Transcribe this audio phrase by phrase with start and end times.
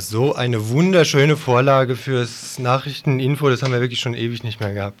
[0.00, 5.00] So eine wunderschöne Vorlage fürs Nachrichteninfo, das haben wir wirklich schon ewig nicht mehr gehabt.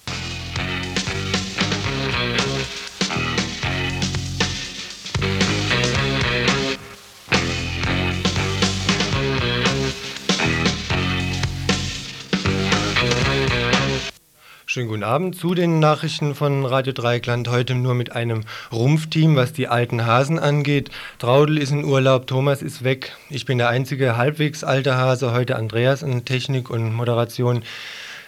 [14.73, 17.49] Schönen guten Abend zu den Nachrichten von Radio Dreieckland.
[17.49, 20.89] Heute nur mit einem Rumpfteam, was die alten Hasen angeht.
[21.19, 23.11] Traudel ist in Urlaub, Thomas ist weg.
[23.29, 25.33] Ich bin der einzige halbwegs alte Hase.
[25.33, 27.63] Heute Andreas in Technik und Moderation.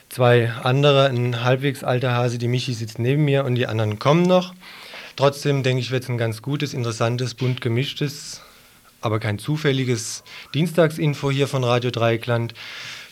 [0.09, 2.39] Zwei andere, ein halbwegs alter Hase.
[2.39, 4.53] Die Michi sitzt neben mir und die anderen kommen noch.
[5.15, 8.41] Trotzdem denke ich, wird es ein ganz gutes, interessantes, bunt gemischtes,
[8.99, 12.53] aber kein zufälliges Dienstagsinfo hier von Radio Dreieckland.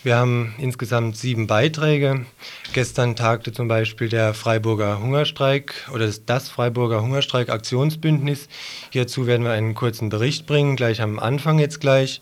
[0.04, 2.26] Wir haben insgesamt sieben Beiträge.
[2.72, 8.48] Gestern tagte zum Beispiel der Freiburger Hungerstreik oder das Freiburger Hungerstreik Aktionsbündnis.
[8.90, 12.20] Hierzu werden wir einen kurzen Bericht bringen, gleich am Anfang jetzt gleich.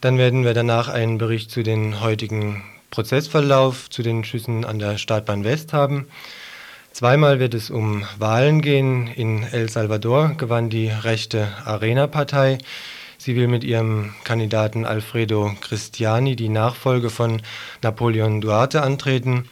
[0.00, 4.96] Dann werden wir danach einen Bericht zu den heutigen Prozessverlauf, zu den Schüssen an der
[4.96, 6.06] Startbahn West haben.
[6.92, 9.08] Zweimal wird es um Wahlen gehen.
[9.08, 12.58] In El Salvador gewann die rechte Arena-Partei.
[13.22, 17.42] Sie will mit ihrem Kandidaten Alfredo Cristiani die Nachfolge von
[17.82, 19.46] Napoleon Duarte antreten.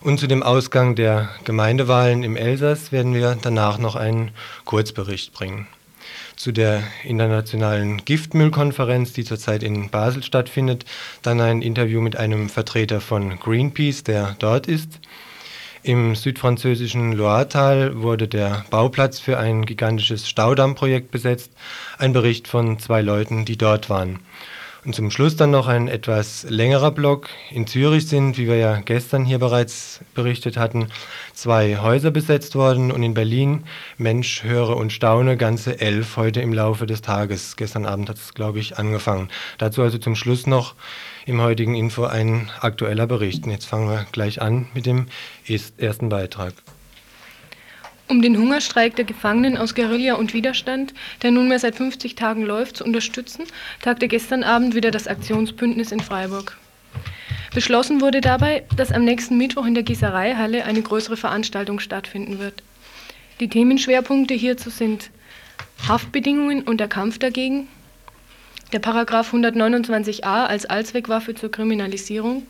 [0.00, 4.30] Und zu dem Ausgang der Gemeindewahlen im Elsass werden wir danach noch einen
[4.64, 5.66] Kurzbericht bringen.
[6.34, 10.86] Zu der internationalen Giftmüllkonferenz, die zurzeit in Basel stattfindet,
[11.20, 14.98] dann ein Interview mit einem Vertreter von Greenpeace, der dort ist.
[15.82, 21.52] Im südfranzösischen Loiretal wurde der Bauplatz für ein gigantisches Staudammprojekt besetzt.
[21.96, 24.18] Ein Bericht von zwei Leuten, die dort waren.
[24.84, 27.30] Und zum Schluss dann noch ein etwas längerer Block.
[27.50, 30.88] In Zürich sind, wie wir ja gestern hier bereits berichtet hatten,
[31.32, 33.64] zwei Häuser besetzt worden und in Berlin,
[33.96, 37.56] Mensch, höre und staune, ganze elf heute im Laufe des Tages.
[37.56, 39.30] Gestern Abend hat es, glaube ich, angefangen.
[39.56, 40.74] Dazu also zum Schluss noch
[41.26, 43.44] im heutigen Info ein aktueller Bericht.
[43.44, 45.06] Und jetzt fangen wir gleich an mit dem
[45.78, 46.54] ersten Beitrag.
[48.08, 52.76] Um den Hungerstreik der Gefangenen aus Guerilla und Widerstand, der nunmehr seit 50 Tagen läuft,
[52.76, 53.44] zu unterstützen,
[53.82, 56.58] tagte gestern Abend wieder das Aktionsbündnis in Freiburg.
[57.54, 62.62] Beschlossen wurde dabei, dass am nächsten Mittwoch in der Gießereihalle eine größere Veranstaltung stattfinden wird.
[63.38, 65.10] Die Themenschwerpunkte hierzu sind
[65.88, 67.68] Haftbedingungen und der Kampf dagegen,
[68.72, 72.44] der Paragraph 129a als Allzweckwaffe zur Kriminalisierung.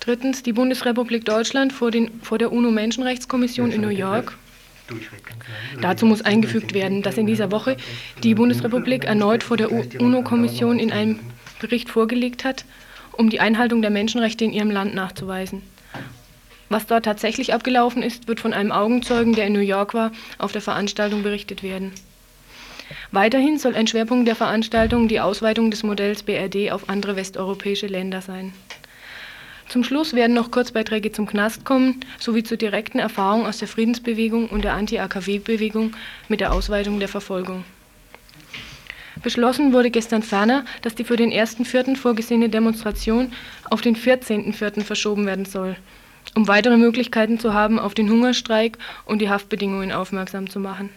[0.00, 4.38] Drittens die Bundesrepublik Deutschland vor, den, vor der UNO-Menschenrechtskommission in New York.
[5.80, 7.76] Dazu muss eingefügt werden, dass in dieser Woche
[8.22, 11.18] die Bundesrepublik erneut vor der UNO-Kommission in einem
[11.60, 12.64] Bericht vorgelegt hat,
[13.12, 15.62] um die Einhaltung der Menschenrechte in ihrem Land nachzuweisen.
[16.68, 20.52] Was dort tatsächlich abgelaufen ist, wird von einem Augenzeugen, der in New York war, auf
[20.52, 21.92] der Veranstaltung berichtet werden.
[23.12, 28.20] Weiterhin soll ein Schwerpunkt der Veranstaltung die Ausweitung des Modells BRD auf andere westeuropäische Länder
[28.20, 28.52] sein.
[29.68, 34.48] Zum Schluss werden noch Kurzbeiträge zum Knast kommen, sowie zur direkten Erfahrung aus der Friedensbewegung
[34.48, 35.96] und der Anti-AKW-Bewegung
[36.28, 37.64] mit der Ausweitung der Verfolgung.
[39.22, 41.96] Beschlossen wurde gestern ferner, dass die für den 1.4.
[41.96, 43.32] vorgesehene Demonstration
[43.70, 44.84] auf den 14.4.
[44.84, 45.76] verschoben werden soll,
[46.36, 50.90] um weitere Möglichkeiten zu haben, auf den Hungerstreik und die Haftbedingungen aufmerksam zu machen.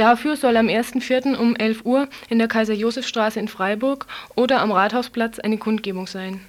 [0.00, 1.36] Dafür soll am 1.4.
[1.36, 6.40] um 11 Uhr in der Kaiser-Josef-Straße in Freiburg oder am Rathausplatz eine Kundgebung sein.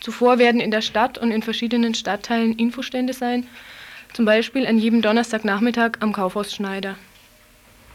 [0.00, 3.46] Zuvor werden in der Stadt und in verschiedenen Stadtteilen Infostände sein,
[4.14, 6.96] zum Beispiel an jedem Donnerstagnachmittag am Kaufhaus Schneider.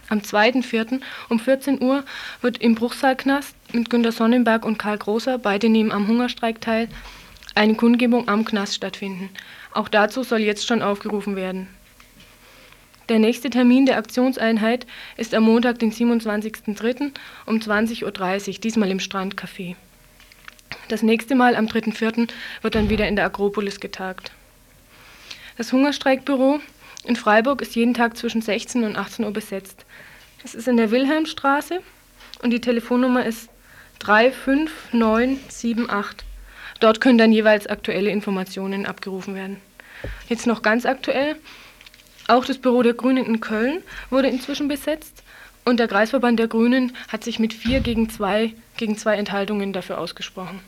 [0.07, 1.01] Am 2.4.
[1.27, 2.05] um 14 Uhr
[2.40, 6.87] wird im Bruchsaalknast mit Günter Sonnenberg und Karl Großer, beide nehmen am Hungerstreik teil,
[7.55, 9.31] eine Kundgebung am Knast stattfinden.
[9.73, 11.67] Auch dazu soll jetzt schon aufgerufen werden.
[13.07, 17.11] Der nächste Termin der Aktionseinheit ist am Montag, den 27.03.
[17.46, 19.75] um 20.30 Uhr, diesmal im Strandcafé.
[20.87, 22.29] Das nächste Mal am 3.04.
[22.61, 24.31] wird dann wieder in der Akropolis getagt.
[25.57, 26.59] Das Hungerstreikbüro
[27.05, 29.85] in Freiburg ist jeden Tag zwischen 16 und 18 Uhr besetzt.
[30.43, 31.81] Es ist in der Wilhelmstraße
[32.41, 33.49] und die Telefonnummer ist
[33.99, 36.25] 35978.
[36.79, 39.57] Dort können dann jeweils aktuelle Informationen abgerufen werden.
[40.28, 41.35] Jetzt noch ganz aktuell.
[42.27, 45.23] Auch das Büro der Grünen in Köln wurde inzwischen besetzt
[45.63, 49.99] und der Kreisverband der Grünen hat sich mit vier gegen zwei, gegen zwei Enthaltungen dafür
[49.99, 50.59] ausgesprochen.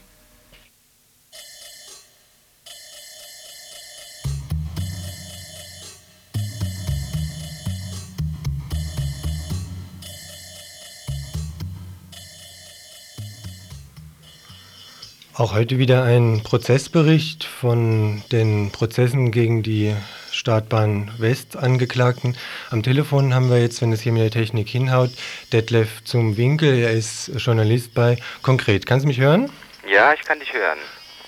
[15.37, 19.95] Auch heute wieder ein Prozessbericht von den Prozessen gegen die
[20.31, 22.35] Startbahn West Angeklagten.
[22.71, 25.11] Am Telefon haben wir jetzt, wenn es hier mit der Technik hinhaut,
[25.53, 26.79] Detlef zum Winkel.
[26.79, 28.87] Er ist Journalist bei Konkret.
[28.87, 29.51] Kannst du mich hören?
[29.87, 30.79] Ja, ich kann dich hören.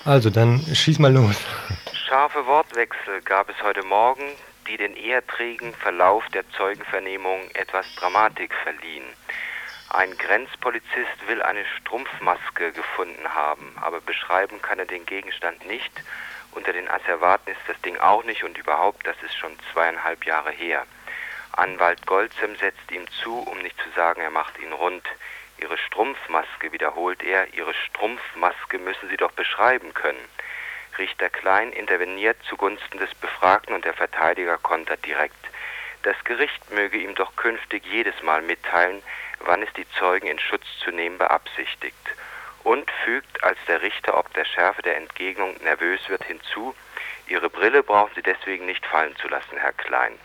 [0.04, 1.36] Also, dann schieß mal los.
[2.08, 4.24] Scharfe Wortwechsel gab es heute Morgen,
[4.66, 9.04] die den eher trägen Verlauf der Zeugenvernehmung etwas Dramatik verliehen.
[9.92, 15.90] Ein Grenzpolizist will eine Strumpfmaske gefunden haben, aber beschreiben kann er den Gegenstand nicht.
[16.52, 20.52] Unter den Asservaten ist das Ding auch nicht und überhaupt, das ist schon zweieinhalb Jahre
[20.52, 20.86] her.
[21.52, 25.04] Anwalt Goldzem setzt ihm zu, um nicht zu sagen, er macht ihn rund.
[25.58, 30.24] Ihre Strumpfmaske, wiederholt er, Ihre Strumpfmaske müssen Sie doch beschreiben können.
[30.98, 35.34] Richter Klein interveniert zugunsten des Befragten und der Verteidiger kontert direkt.
[36.04, 39.02] Das Gericht möge ihm doch künftig jedes Mal mitteilen,
[39.40, 41.96] wann es die Zeugen in Schutz zu nehmen beabsichtigt,
[42.62, 46.74] und fügt, als der Richter ob der Schärfe der Entgegnung nervös wird, hinzu,
[47.26, 50.18] Ihre Brille brauchen Sie deswegen nicht fallen zu lassen, Herr Klein.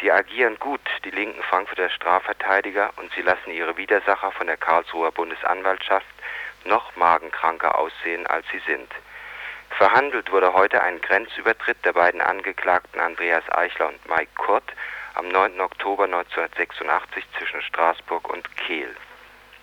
[0.00, 5.12] Sie agieren gut, die linken Frankfurter Strafverteidiger, und sie lassen ihre Widersacher von der Karlsruher
[5.12, 6.06] Bundesanwaltschaft
[6.64, 8.90] noch magenkranker aussehen, als sie sind.
[9.70, 14.70] Verhandelt wurde heute ein Grenzübertritt der beiden Angeklagten Andreas Eichler und Mike Kurt
[15.14, 15.60] am 9.
[15.60, 18.94] Oktober 1986 zwischen Straßburg und Kehl.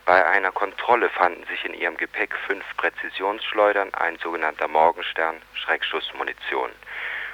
[0.05, 6.71] Bei einer Kontrolle fanden sich in ihrem Gepäck fünf Präzisionsschleudern, ein sogenannter Morgenstern, Schreckschussmunition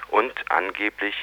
[0.10, 1.16] und angeblich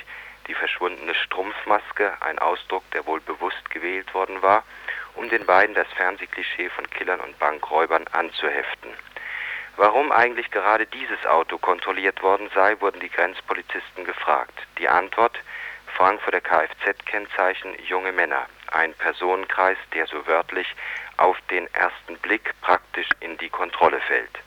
[0.47, 4.65] die verschwundene Strumpfmaske, ein Ausdruck, der wohl bewusst gewählt worden war,
[5.15, 8.93] um den beiden das Fernsehklischee von Killern und Bankräubern anzuheften.
[9.77, 14.59] Warum eigentlich gerade dieses Auto kontrolliert worden sei, wurden die Grenzpolizisten gefragt.
[14.79, 15.39] Die Antwort
[15.97, 20.67] Frankfurter Kfz-Kennzeichen junge Männer, ein Personenkreis, der so wörtlich
[21.19, 24.39] auf den ersten Blick praktisch in die Kontrolle fällt.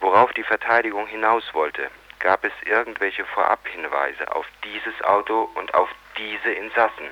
[0.00, 1.90] Worauf die Verteidigung hinaus wollte,
[2.20, 7.08] gab es irgendwelche Vorabhinweise auf dieses Auto und auf diese Insassen.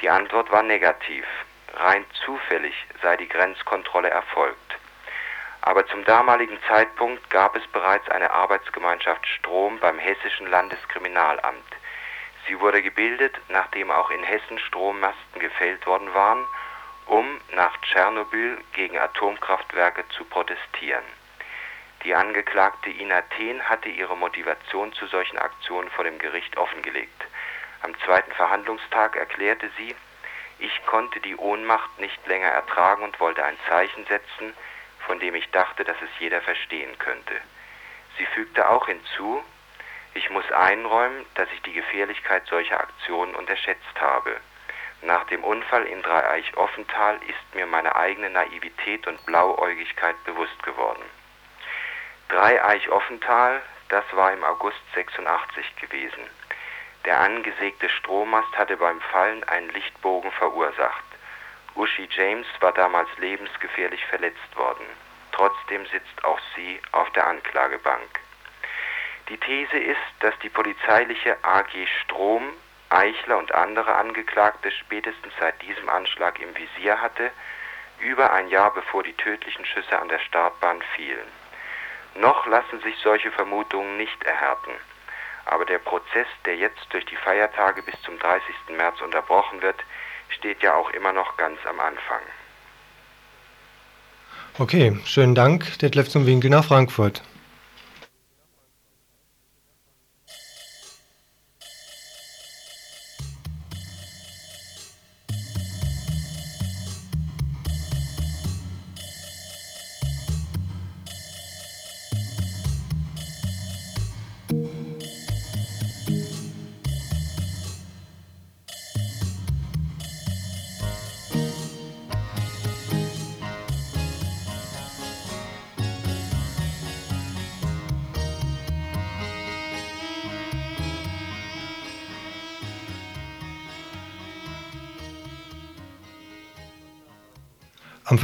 [0.00, 1.26] Die Antwort war negativ.
[1.74, 4.58] Rein zufällig sei die Grenzkontrolle erfolgt.
[5.62, 11.64] Aber zum damaligen Zeitpunkt gab es bereits eine Arbeitsgemeinschaft Strom beim Hessischen Landeskriminalamt.
[12.46, 16.44] Sie wurde gebildet, nachdem auch in Hessen Strommasten gefällt worden waren,
[17.06, 21.04] um nach Tschernobyl gegen Atomkraftwerke zu protestieren.
[22.04, 27.24] Die Angeklagte Ina Thien hatte ihre Motivation zu solchen Aktionen vor dem Gericht offengelegt.
[27.82, 29.94] Am zweiten Verhandlungstag erklärte sie,
[30.58, 34.54] ich konnte die Ohnmacht nicht länger ertragen und wollte ein Zeichen setzen,
[35.06, 37.40] von dem ich dachte, dass es jeder verstehen könnte.
[38.18, 39.42] Sie fügte auch hinzu,
[40.14, 44.36] ich muss einräumen, dass ich die Gefährlichkeit solcher Aktionen unterschätzt habe.
[45.02, 51.02] Nach dem Unfall in Dreieich-Offental ist mir meine eigene Naivität und Blauäugigkeit bewusst geworden.
[52.28, 56.24] Dreieich-Offental, das war im August 86 gewesen.
[57.04, 61.04] Der angesägte Strommast hatte beim Fallen einen Lichtbogen verursacht.
[61.74, 64.86] Uschi James war damals lebensgefährlich verletzt worden.
[65.32, 68.20] Trotzdem sitzt auch sie auf der Anklagebank.
[69.28, 71.70] Die These ist, dass die polizeiliche AG
[72.02, 72.52] Strom
[72.90, 77.30] Eichler und andere Angeklagte spätestens seit diesem Anschlag im Visier hatte,
[78.00, 81.26] über ein Jahr bevor die tödlichen Schüsse an der Startbahn fielen.
[82.16, 84.70] Noch lassen sich solche Vermutungen nicht erhärten.
[85.46, 88.54] Aber der Prozess, der jetzt durch die Feiertage bis zum 30.
[88.76, 89.76] März unterbrochen wird,
[90.28, 92.20] steht ja auch immer noch ganz am Anfang.
[94.58, 97.22] Okay, schönen Dank, Detlef zum Winkel nach Frankfurt.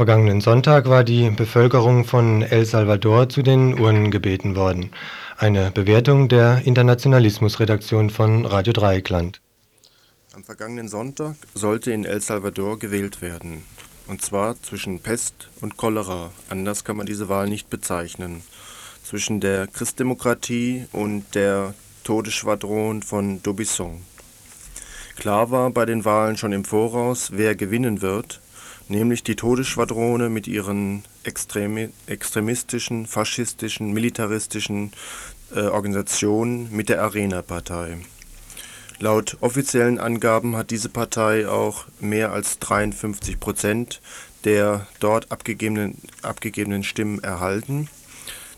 [0.01, 4.89] Vergangenen Sonntag war die Bevölkerung von El Salvador zu den Urnen gebeten worden.
[5.37, 9.41] Eine Bewertung der Internationalismusredaktion von Radio Dreieckland.
[10.33, 13.63] Am vergangenen Sonntag sollte in El Salvador gewählt werden.
[14.07, 16.31] Und zwar zwischen Pest und Cholera.
[16.49, 18.41] Anders kann man diese Wahl nicht bezeichnen.
[19.03, 24.01] Zwischen der Christdemokratie und der Todesschwadron von Dobisson.
[25.15, 28.41] Klar war bei den Wahlen schon im Voraus, wer gewinnen wird
[28.87, 34.91] nämlich die Todesschwadrone mit ihren extremi extremistischen, faschistischen, militaristischen
[35.53, 37.97] äh, Organisationen mit der Arena-Partei.
[38.99, 44.01] Laut offiziellen Angaben hat diese Partei auch mehr als 53 Prozent
[44.43, 47.89] der dort abgegebenen, abgegebenen Stimmen erhalten.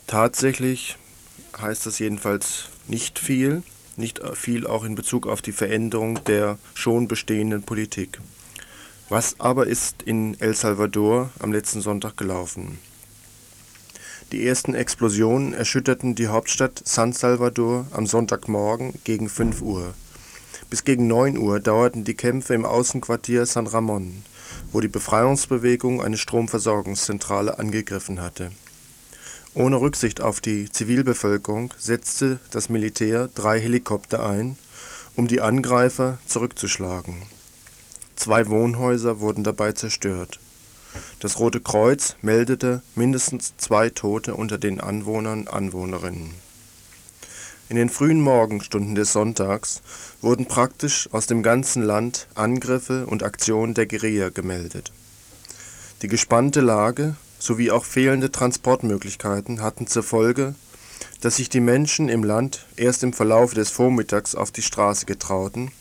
[0.08, 0.98] Tatsächlich
[1.58, 3.64] heißt das jedenfalls nicht viel,
[3.96, 8.20] nicht viel auch in Bezug auf die Veränderung der schon bestehenden Politik.
[9.14, 12.80] Was aber ist in El Salvador am letzten Sonntag gelaufen?
[14.32, 19.94] Die ersten Explosionen erschütterten die Hauptstadt San Salvador am Sonntagmorgen gegen 5 Uhr.
[20.72, 24.24] Bis gegen 9 Uhr dauerten die Kämpfe im Außenquartier San Ramon,
[24.72, 28.50] wo die Befreiungsbewegung eine Stromversorgungszentrale angegriffen hatte.
[29.54, 34.58] Ohne Rücksicht auf die Zivilbevölkerung setzte das Militär drei Helikopter ein,
[35.16, 37.22] um die Angreifer zurückzuschlagen.
[38.16, 40.40] Zwei Wohnhäuser wurden dabei zerstört.
[41.20, 46.32] Das Rote Kreuz meldete mindestens zwei Tote unter den Anwohnern und Anwohnerinnen.
[47.70, 49.82] In den frühen Morgenstunden des Sonntags
[50.22, 54.92] wurden praktisch aus dem ganzen Land Angriffe und Aktionen der Guerilla gemeldet.
[56.02, 60.56] Die gespannte Lage sowie auch fehlende Transportmöglichkeiten hatten zur Folge,
[61.22, 65.72] dass sich die Menschen im Land erst im Verlauf des Vormittags auf die Straße getrauten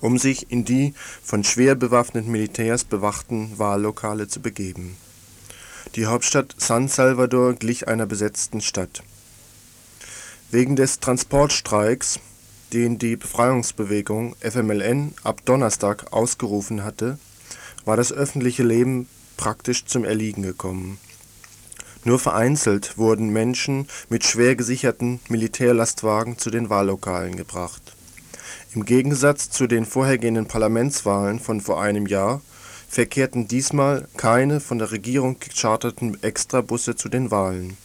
[0.00, 4.96] um sich in die von schwer bewaffneten Militärs bewachten Wahllokale zu begeben.
[5.96, 9.02] Die Hauptstadt San Salvador glich einer besetzten Stadt.
[10.50, 12.20] Wegen des Transportstreiks,
[12.72, 17.18] den die Befreiungsbewegung FMLN ab Donnerstag ausgerufen hatte,
[17.84, 20.98] war das öffentliche Leben praktisch zum Erliegen gekommen.
[22.04, 27.94] Nur vereinzelt wurden Menschen mit schwer gesicherten Militärlastwagen zu den Wahllokalen gebracht
[28.72, 32.40] im Gegensatz zu den vorhergehenden Parlamentswahlen von vor einem Jahr
[32.88, 37.76] verkehrten diesmal keine von der Regierung gecharterten Extrabusse zu den Wahlen.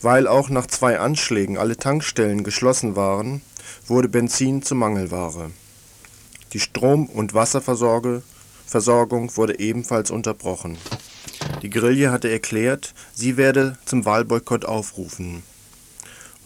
[0.00, 3.42] Weil auch nach zwei Anschlägen alle Tankstellen geschlossen waren,
[3.86, 5.50] wurde Benzin zur Mangelware.
[6.54, 8.22] Die Strom und Wasserversorgung
[9.36, 10.78] wurde ebenfalls unterbrochen.
[11.62, 15.42] Die Guerilla hatte erklärt, sie werde zum Wahlboykott aufrufen.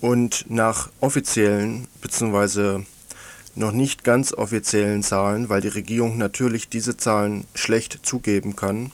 [0.00, 2.84] Und nach offiziellen bzw
[3.56, 8.90] noch nicht ganz offiziellen Zahlen, weil die Regierung natürlich diese Zahlen schlecht zugeben kann,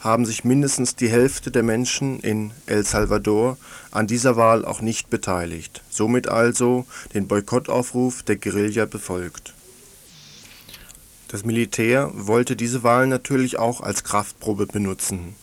[0.00, 3.58] haben sich mindestens die Hälfte der Menschen in El Salvador
[3.90, 9.52] an dieser Wahl auch nicht beteiligt, somit also den Boykottaufruf der Guerilla befolgt.
[11.28, 15.34] Das Militär wollte diese Wahl natürlich auch als Kraftprobe benutzen.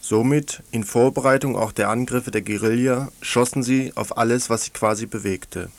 [0.00, 5.06] Somit, in Vorbereitung auch der Angriffe der Guerilla, schossen sie auf alles, was sich quasi
[5.06, 5.70] bewegte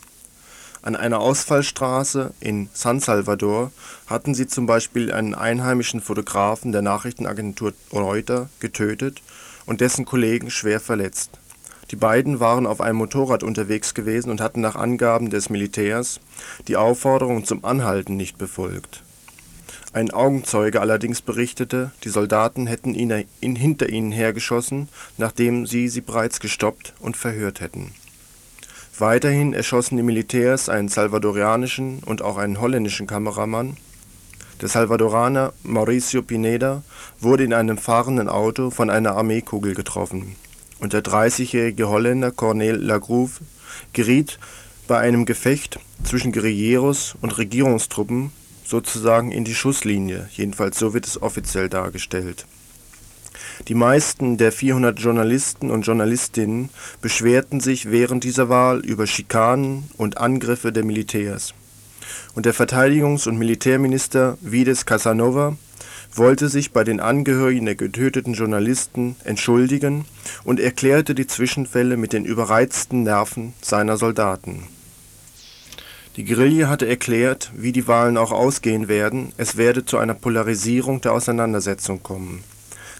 [0.86, 3.72] an einer Ausfallstraße in San Salvador
[4.06, 9.20] hatten sie zum Beispiel einen einheimischen Fotografen der Nachrichtenagentur Reuters getötet
[9.66, 11.40] und dessen Kollegen schwer verletzt.
[11.90, 16.20] Die beiden waren auf einem Motorrad unterwegs gewesen und hatten nach Angaben des Militärs
[16.68, 19.02] die Aufforderung zum Anhalten nicht befolgt.
[19.92, 24.88] Ein Augenzeuge allerdings berichtete, die Soldaten hätten ihn hinter ihnen hergeschossen,
[25.18, 27.92] nachdem sie sie bereits gestoppt und verhört hätten
[28.98, 33.76] Weiterhin erschossen die Militärs einen salvadorianischen und auch einen holländischen Kameramann.
[34.62, 36.82] Der Salvadoraner Mauricio Pineda
[37.20, 40.34] wurde in einem fahrenden Auto von einer Armeekugel getroffen.
[40.78, 43.40] Und der 30-jährige Holländer Cornel Lagrouve
[43.92, 44.38] geriet
[44.88, 48.32] bei einem Gefecht zwischen Guerilleros und Regierungstruppen
[48.64, 52.46] sozusagen in die Schusslinie, jedenfalls so wird es offiziell dargestellt
[53.68, 56.70] die meisten der 400 Journalisten und Journalistinnen
[57.00, 61.54] beschwerten sich während dieser Wahl über Schikanen und Angriffe der Militärs,
[62.34, 65.56] und der Verteidigungs und Militärminister Vides Casanova
[66.14, 70.04] wollte sich bei den Angehörigen der getöteten Journalisten entschuldigen
[70.44, 74.64] und erklärte die Zwischenfälle mit den überreizten Nerven seiner Soldaten.
[76.16, 81.02] Die Guerilla hatte erklärt, wie die Wahlen auch ausgehen werden, es werde zu einer Polarisierung
[81.02, 82.42] der Auseinandersetzung kommen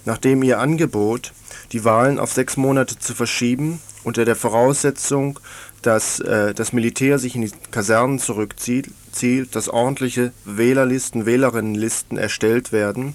[0.06, 1.32] nachdem ihr Angebot,
[1.72, 5.38] die Wahlen auf sechs Monate zu verschieben, unter der Voraussetzung,
[5.82, 12.72] dass äh, das Militär sich in die Kasernen zurückzieht, zielt, dass ordentliche Wählerlisten, Wählerinnenlisten erstellt
[12.72, 13.14] werden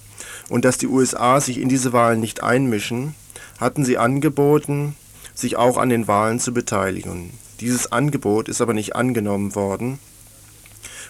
[0.49, 3.15] und dass die USA sich in diese Wahlen nicht einmischen,
[3.59, 4.95] hatten sie angeboten,
[5.33, 7.31] sich auch an den Wahlen zu beteiligen.
[7.61, 9.99] Dieses Angebot ist aber nicht angenommen worden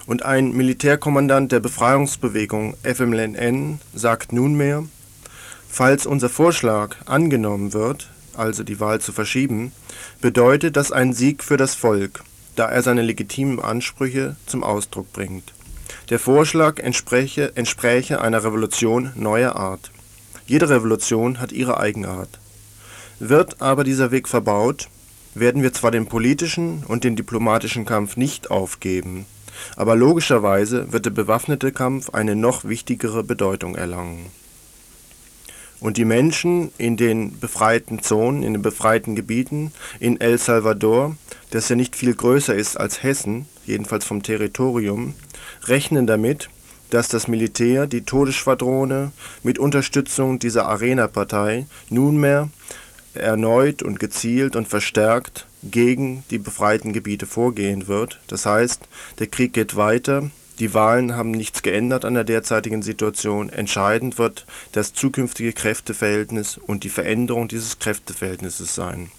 [0.06, 4.84] und ein Militärkommandant der Befreiungsbewegung FMLN sagt nunmehr,
[5.74, 9.72] Falls unser Vorschlag angenommen wird, also die Wahl zu verschieben,
[10.20, 12.24] bedeutet das ein Sieg für das Volk,
[12.58, 15.54] da er seine legitimen Ansprüche zum Ausdruck bringt.
[16.10, 19.92] Der Vorschlag entspräche, einer Revolution neuer Art.
[20.46, 22.40] Jede Revolution hat ihre Eigenart.
[23.20, 24.90] Wird aber dieser Weg verbaut,
[25.36, 29.26] werden wir zwar den politischen und den diplomatischen Kampf nicht aufgeben,
[29.78, 34.26] aber logischerweise wird der bewaffnete Kampf eine noch wichtigere Bedeutung erlangen.
[35.82, 41.18] Und die Menschen in den befreiten Zonen, in den befreiten Gebieten, in El Salvador,
[41.50, 45.16] das ja nicht viel größer ist als Hessen, jedenfalls vom Territorium,
[45.66, 46.50] rechnen damit,
[46.92, 49.12] dass das Militär die Todesschwadrone
[49.42, 52.50] mit Unterstützung dieser Arena-Partei nunmehr
[53.16, 58.20] erneut und gezielt und verstärkt gegen die befreiten Gebiete vorgehen wird.
[58.28, 58.82] Das heißt,
[59.20, 60.30] der Krieg geht weiter,
[60.62, 63.50] die Wahlen haben nichts geändert an der derzeitigen Situation.
[63.50, 69.10] Entscheidend wird das zukünftige Kräfteverhältnis und die Veränderung dieses Kräfteverhältnisses sein.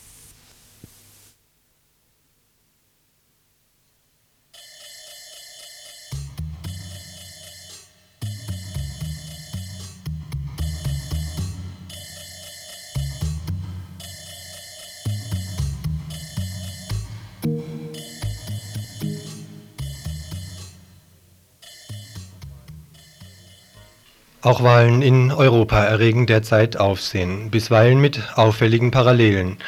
[24.45, 29.59] Auch Wahlen in Europa erregen derzeit Aufsehen, bisweilen mit auffälligen Parallelen.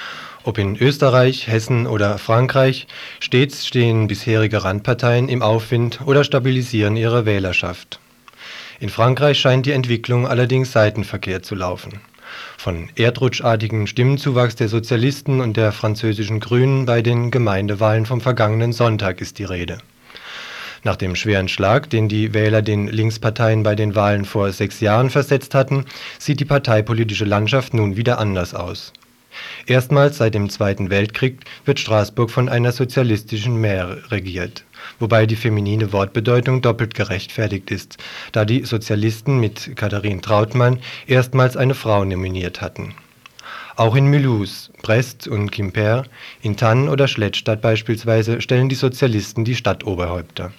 [0.42, 2.88] Ob in Österreich, Hessen oder Frankreich,
[3.20, 8.00] stets stehen bisherige Randparteien im Aufwind oder stabilisieren ihre Wählerschaft.
[8.80, 12.00] In Frankreich scheint die Entwicklung allerdings seitenverkehrt zu laufen.
[12.58, 19.20] Von erdrutschartigem Stimmenzuwachs der Sozialisten und der französischen Grünen bei den Gemeindewahlen vom vergangenen Sonntag
[19.20, 19.78] ist die Rede
[20.84, 25.10] nach dem schweren Schlag, den die Wähler den Linksparteien bei den Wahlen vor sechs Jahren
[25.10, 25.86] versetzt hatten,
[26.18, 28.92] sieht die parteipolitische Landschaft nun wieder anders aus.
[29.66, 34.64] Erstmals seit dem Zweiten Weltkrieg wird Straßburg von einer sozialistischen Mehr regiert,
[34.98, 37.96] wobei die feminine Wortbedeutung doppelt gerechtfertigt ist,
[38.32, 42.94] da die Sozialisten mit Katharin Trautmann erstmals eine Frau nominiert hatten.
[43.76, 46.04] Auch in Mulhouse, Brest und Quimper,
[46.42, 50.52] in Thann oder Schlettstadt beispielsweise stellen die Sozialisten die Stadtoberhäupter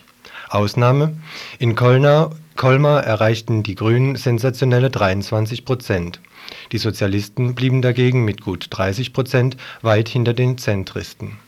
[0.49, 1.17] Ausnahme:
[1.59, 6.21] In Colmar erreichten die Grünen sensationelle 23 Prozent,
[6.71, 11.39] die Sozialisten blieben dagegen mit gut 30 Prozent weit hinter den Zentristen.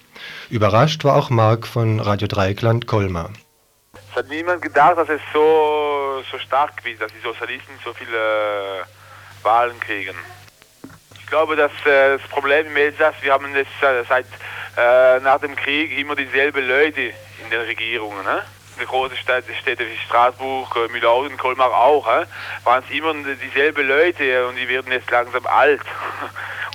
[0.50, 3.32] Überrascht war auch Mark von Radio Dreieckland Colmar.
[3.94, 8.18] Es hat niemand gedacht, dass es so, so stark wird, dass die Sozialisten so viele
[8.18, 10.16] äh, Wahlen kriegen.
[11.20, 14.26] Ich glaube, dass äh, das Problem im Elsass, wir haben das äh, seit
[15.24, 17.02] nach dem Krieg immer dieselben Leute
[17.44, 18.24] in den Regierungen.
[18.24, 18.44] Ne?
[18.80, 24.48] Die großen Städte, Städte wie Straßburg, äh, Mühlhausen, Colmar auch, waren es immer dieselben Leute
[24.48, 25.82] und die werden jetzt langsam alt.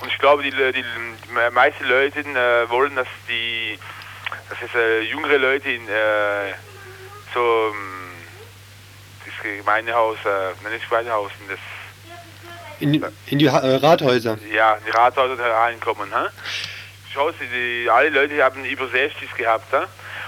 [0.01, 3.79] Und ich glaube, die, die, die meisten Leute äh, wollen, dass die,
[4.49, 6.53] dass es äh, jüngere Leute in äh,
[7.33, 8.11] so ähm,
[9.25, 11.59] das Gemeindehaus, äh, nicht Gemeindehaus, in das
[12.79, 14.37] in, in die äh, Rathäuser.
[14.53, 16.09] Ja, in die Rathäuser reinkommen.
[16.09, 16.27] Hä?
[17.13, 19.71] Schau, die, alle Leute haben über 60 gehabt.
[19.71, 19.85] Hä?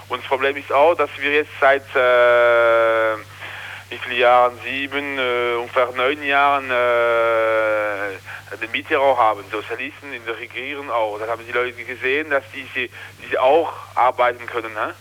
[0.10, 3.18] Und das Problem ist auch, dass wir jetzt seit äh,
[3.90, 4.54] wie viele Jahren?
[4.64, 9.42] Sieben, äh, ungefähr neun Jahren äh, den Mitterror haben.
[9.52, 11.20] Sozialisten in der Regierung auch.
[11.20, 12.90] Da haben die Leute gesehen, dass diese,
[13.24, 14.74] diese auch arbeiten können.
[14.74, 14.94] Ne?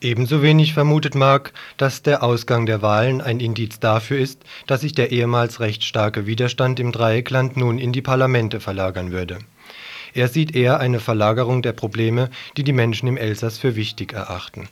[0.00, 4.94] Ebenso wenig vermutet Mark, dass der Ausgang der Wahlen ein Indiz dafür ist, dass sich
[4.94, 9.38] der ehemals recht starke Widerstand im Dreieckland nun in die Parlamente verlagern würde.
[10.14, 14.68] Er sieht eher eine Verlagerung der Probleme, die die Menschen im Elsass für wichtig erachten.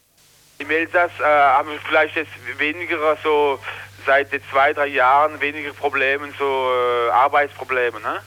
[0.59, 3.61] Im Elsass äh, haben wir vielleicht jetzt weniger so
[4.05, 8.01] seit zwei, drei Jahren weniger Probleme, so äh, Arbeitsprobleme.
[8.01, 8.21] Ne?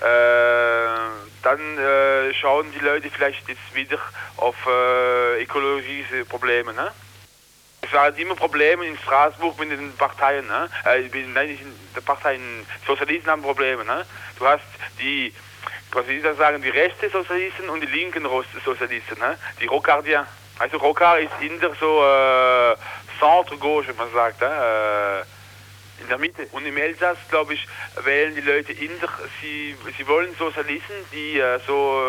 [0.00, 0.98] Äh,
[1.42, 3.98] dann äh, schauen die Leute vielleicht jetzt wieder
[4.36, 6.74] auf äh, ökologische Probleme.
[6.74, 6.90] Ne?
[7.80, 10.46] Es waren immer Probleme in Straßburg mit den Parteien.
[10.46, 10.68] Ne?
[10.84, 12.42] Äh, nein, nicht in den Parteien,
[12.86, 13.84] Sozialisten haben Probleme.
[13.84, 14.04] Ne?
[14.38, 14.64] Du hast
[15.00, 15.32] die
[15.90, 18.26] da sagen, die rechten Sozialisten und die linken
[18.64, 19.36] Sozialisten, ne?
[19.60, 20.24] die Rocardien.
[20.58, 22.76] Also Rocard ist in der so äh,
[23.18, 25.20] Centre Gauche, man sagt, äh,
[26.02, 26.46] in der Mitte.
[26.52, 27.66] Und im Elsass, glaube ich,
[28.04, 29.08] wählen die Leute in der,
[29.40, 32.02] sie, sie wollen Sozialisten, die äh, so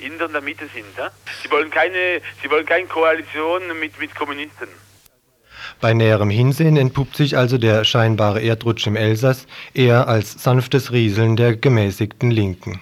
[0.00, 0.98] äh, in der Mitte sind.
[0.98, 1.10] Äh?
[1.42, 4.68] Sie wollen keine, sie wollen keine Koalition mit, mit Kommunisten.
[5.80, 11.36] Bei näherem Hinsehen entpuppt sich also der scheinbare Erdrutsch im Elsass eher als sanftes Rieseln
[11.36, 12.80] der gemäßigten Linken.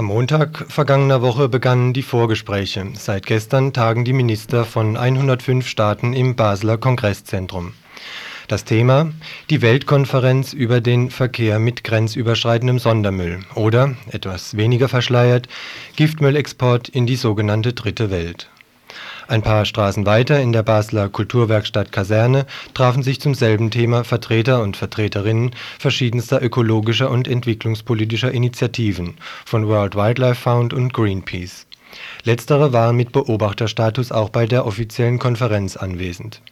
[0.00, 2.86] Am Montag vergangener Woche begannen die Vorgespräche.
[2.94, 7.74] Seit gestern tagen die Minister von 105 Staaten im Basler Kongresszentrum.
[8.48, 9.12] Das Thema
[9.50, 15.48] die Weltkonferenz über den Verkehr mit grenzüberschreitendem Sondermüll oder, etwas weniger verschleiert,
[15.96, 18.48] Giftmüllexport in die sogenannte Dritte Welt.
[19.30, 24.60] Ein paar Straßen weiter in der Basler Kulturwerkstatt Kaserne trafen sich zum selben Thema Vertreter
[24.60, 29.14] und Vertreterinnen verschiedenster ökologischer und entwicklungspolitischer Initiativen
[29.44, 31.68] von World Wildlife Fund und Greenpeace.
[32.24, 36.42] Letztere waren mit Beobachterstatus auch bei der offiziellen Konferenz anwesend.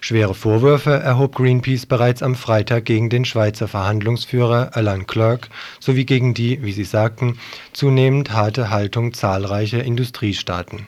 [0.00, 5.48] Schwere Vorwürfe erhob Greenpeace bereits am Freitag gegen den Schweizer Verhandlungsführer Alain Clerc
[5.80, 7.40] sowie gegen die, wie sie sagten,
[7.72, 10.86] zunehmend harte Haltung zahlreicher Industriestaaten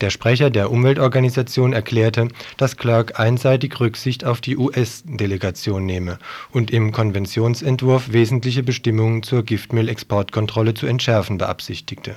[0.00, 6.18] der Sprecher der Umweltorganisation erklärte, dass Clark einseitig Rücksicht auf die US-Delegation nehme
[6.50, 12.16] und im Konventionsentwurf wesentliche Bestimmungen zur Giftmüllexportkontrolle zu entschärfen beabsichtigte,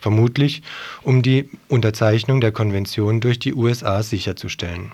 [0.00, 0.62] vermutlich
[1.02, 4.92] um die Unterzeichnung der Konvention durch die USA sicherzustellen.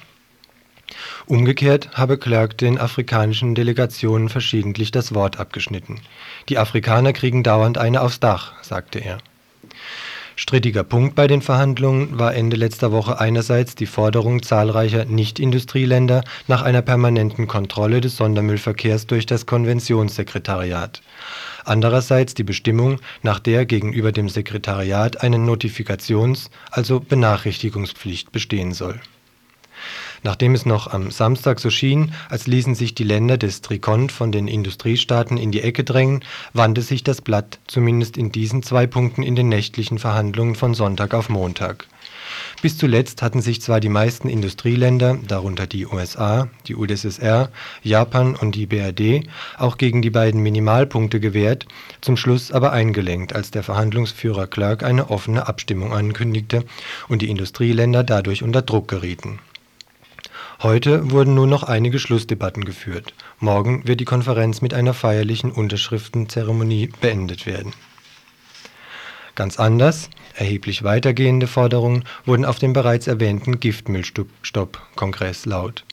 [1.26, 6.00] Umgekehrt habe Clark den afrikanischen Delegationen verschiedentlich das Wort abgeschnitten.
[6.48, 9.18] Die Afrikaner kriegen dauernd eine aufs Dach, sagte er
[10.40, 16.62] Strittiger Punkt bei den Verhandlungen war Ende letzter Woche einerseits die Forderung zahlreicher Nicht-Industrieländer nach
[16.62, 21.02] einer permanenten Kontrolle des Sondermüllverkehrs durch das Konventionssekretariat,
[21.66, 28.98] andererseits die Bestimmung, nach der gegenüber dem Sekretariat eine Notifikations also Benachrichtigungspflicht bestehen soll
[30.22, 34.32] Nachdem es noch am Samstag so schien, als ließen sich die Länder des Trikont von
[34.32, 39.22] den Industriestaaten in die Ecke drängen, wandte sich das Blatt zumindest in diesen zwei Punkten
[39.22, 41.86] in den nächtlichen Verhandlungen von Sonntag auf Montag.
[42.62, 47.50] Bis zuletzt hatten sich zwar die meisten Industrieländer, darunter die USA, die UdSSR,
[47.82, 51.66] Japan und die BRD, auch gegen die beiden Minimalpunkte gewehrt,
[52.02, 56.64] zum Schluss aber eingelenkt, als der Verhandlungsführer Clark eine offene Abstimmung ankündigte
[57.08, 59.38] und die Industrieländer dadurch unter Druck gerieten
[60.62, 63.14] Heute wurden nur noch einige Schlussdebatten geführt.
[63.38, 67.72] Morgen wird die Konferenz mit einer feierlichen Unterschriftenzeremonie beendet werden.
[69.34, 75.86] Ganz anders, erheblich weitergehende Forderungen wurden auf dem bereits erwähnten Giftmüllstopp-Kongress laut.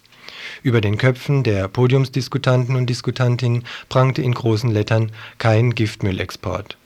[0.63, 6.77] Über den Köpfen der Podiumsdiskutanten und Diskutantinnen prangte in großen Lettern kein Giftmüllexport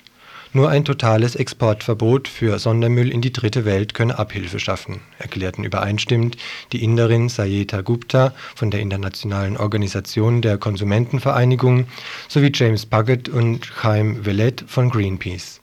[0.53, 6.37] nur ein totales Exportverbot für Sondermüll in die Dritte Welt könne Abhilfe schaffen, erklärten übereinstimmend
[6.71, 11.87] die Inderin Sayeta Gupta von der Internationalen Organisation der Konsumentenvereinigungen
[12.27, 15.61] sowie James Puckett und Chaim Vellet von Greenpeace.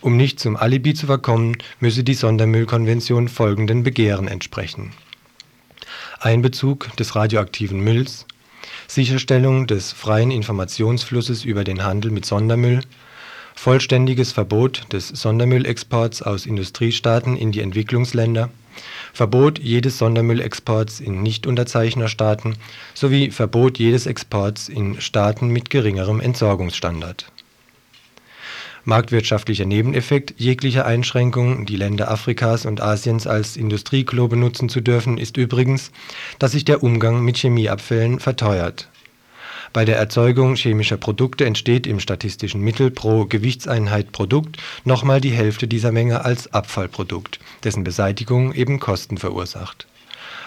[0.00, 4.92] Um nicht zum Alibi zu verkommen, müsse die Sondermüllkonvention folgenden Begehren entsprechen:
[6.20, 8.26] Einbezug des radioaktiven Mülls,
[8.86, 12.80] Sicherstellung des freien Informationsflusses über den Handel mit Sondermüll
[13.54, 18.50] vollständiges Verbot des Sondermüllexports aus Industriestaaten in die Entwicklungsländer,
[19.12, 22.56] Verbot jedes Sondermüllexports in Nichtunterzeichnerstaaten
[22.94, 27.30] sowie Verbot jedes Exports in Staaten mit geringerem Entsorgungsstandard.
[28.84, 35.38] Marktwirtschaftlicher Nebeneffekt jeglicher Einschränkung, die Länder Afrikas und Asiens als Industrieklo benutzen zu dürfen, ist
[35.38, 35.90] übrigens,
[36.38, 38.88] dass sich der Umgang mit Chemieabfällen verteuert
[39.74, 45.66] bei der Erzeugung chemischer Produkte entsteht im statistischen Mittel pro Gewichtseinheit Produkt nochmal die Hälfte
[45.66, 49.88] dieser Menge als Abfallprodukt, dessen Beseitigung eben Kosten verursacht.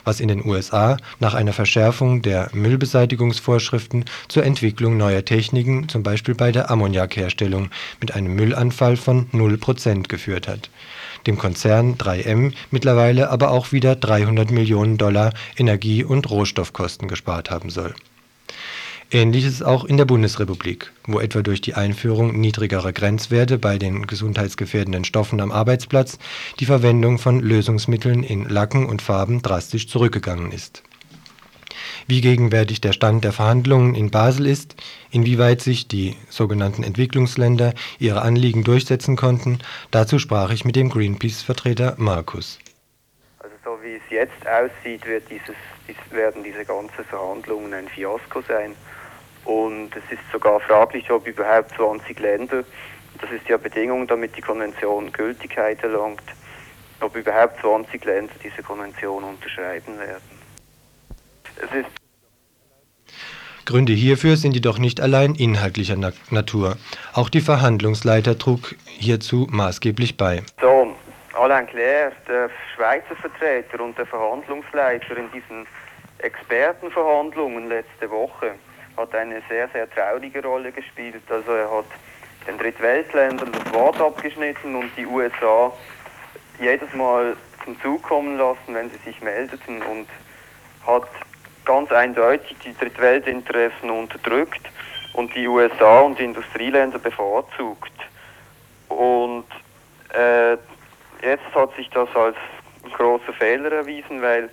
[0.05, 6.33] Was in den USA nach einer Verschärfung der Müllbeseitigungsvorschriften zur Entwicklung neuer Techniken, zum Beispiel
[6.33, 10.69] bei der Ammoniakherstellung, mit einem Müllanfall von 0 Prozent geführt hat,
[11.25, 17.69] dem Konzern 3M mittlerweile aber auch wieder 300 Millionen Dollar Energie- und Rohstoffkosten gespart haben
[17.69, 17.93] soll
[19.10, 25.06] Ähnliches auch in der Bundesrepublik, wo etwa durch die Einführung niedrigerer Grenzwerte bei den gesundheitsgefährdenden
[25.06, 26.20] Stoffen am Arbeitsplatz
[26.60, 30.84] die Verwendung von Lösungsmitteln in Lacken und Farben drastisch zurückgegangen ist.
[32.06, 34.76] Wie gegenwärtig der Stand der Verhandlungen in Basel ist,
[35.10, 41.96] inwieweit sich die sogenannten Entwicklungsländer ihre Anliegen durchsetzen konnten, dazu sprach ich mit dem Greenpeace-Vertreter
[41.98, 42.60] Markus.
[43.39, 45.56] Also so wie es jetzt aussieht, wird dieses,
[46.12, 48.76] werden diese ganzen Verhandlungen ein Fiasko sein.
[49.47, 52.65] Und es ist sogar fraglich, ob überhaupt 20 Länder,
[53.21, 56.21] das ist ja Bedingung, damit die Konvention Gültigkeit erlangt,
[56.99, 60.38] ob überhaupt 20 Länder diese Konvention unterschreiben werden.
[63.63, 66.75] Gründe hierfür sind jedoch nicht allein inhaltlicher Na Natur.
[67.13, 70.43] Auch die Verhandlungsleiter trug hierzu maßgeblich bei.
[70.60, 70.93] So,
[71.33, 75.65] Alain Claire, der Schweizer Vertreter und der Verhandlungsleiter in diesen
[76.19, 78.55] Expertenverhandlungen letzte Woche,
[78.97, 81.23] hat eine sehr, sehr traurige Rolle gespielt.
[81.29, 81.86] Also er hat
[82.47, 85.71] den Drittweltländern das Wort abgeschnitten und die USA
[86.60, 90.07] jedes Mal zum Zug kommen lassen, wenn sie sich meldeten und
[90.86, 91.07] hat
[91.65, 94.62] ganz eindeutig die Drittweltinteressen unterdrückt
[95.13, 97.91] und die USA und die Industrieländer bevorzugt.
[98.88, 99.45] Und
[100.13, 100.53] äh,
[101.21, 102.38] jetzt hat sich das als
[102.93, 104.49] großer Fehler erwiesen, weil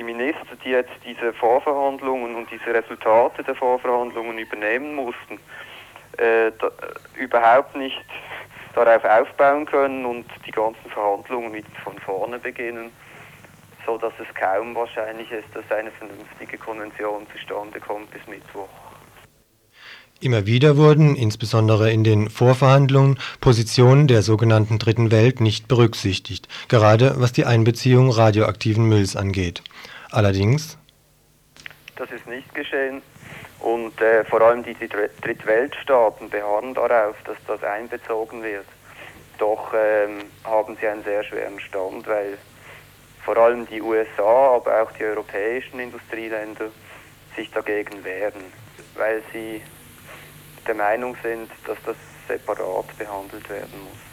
[0.00, 5.34] die Minister, die jetzt diese Vorverhandlungen und diese Resultate der Vorverhandlungen übernehmen mussten,
[6.16, 6.70] äh, da,
[7.16, 8.02] überhaupt nicht
[8.74, 12.90] darauf aufbauen können und die ganzen Verhandlungen mit von vorne beginnen,
[13.84, 18.68] so dass es kaum wahrscheinlich ist, dass eine vernünftige Konvention zustande kommt bis Mittwoch.
[20.22, 27.14] Immer wieder wurden, insbesondere in den Vorverhandlungen, Positionen der sogenannten Dritten Welt nicht berücksichtigt, gerade
[27.16, 29.62] was die Einbeziehung radioaktiven Mülls angeht.
[30.12, 30.76] Allerdings
[31.96, 33.02] Das ist nicht geschehen
[33.60, 38.66] und äh, vor allem die Dritt- Drittweltstaaten beharren darauf, dass das einbezogen wird.
[39.38, 42.38] Doch ähm, haben sie einen sehr schweren Stand, weil
[43.24, 46.70] vor allem die USA, aber auch die europäischen Industrieländer
[47.36, 48.42] sich dagegen wehren,
[48.96, 49.62] weil sie
[50.66, 51.96] der Meinung sind, dass das
[52.28, 54.09] separat behandelt werden muss.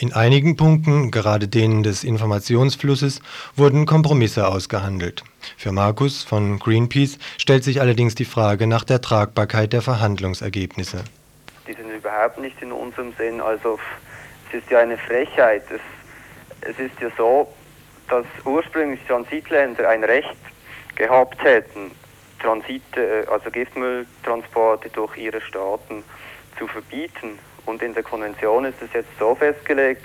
[0.00, 3.20] In einigen Punkten, gerade denen des Informationsflusses,
[3.54, 5.22] wurden Kompromisse ausgehandelt.
[5.58, 11.04] Für Markus von Greenpeace stellt sich allerdings die Frage nach der Tragbarkeit der Verhandlungsergebnisse.
[11.68, 13.42] Die sind überhaupt nicht in unserem Sinn.
[13.42, 13.78] Also
[14.48, 15.64] es ist ja eine Frechheit.
[15.70, 17.46] Es, es ist ja so,
[18.08, 20.36] dass ursprünglich Transitländer ein Recht
[20.96, 21.90] gehabt hätten,
[22.40, 26.02] Transite, also Giftmülltransporte durch ihre Staaten
[26.58, 27.38] zu verbieten.
[27.66, 30.04] Und in der Konvention ist es jetzt so festgelegt,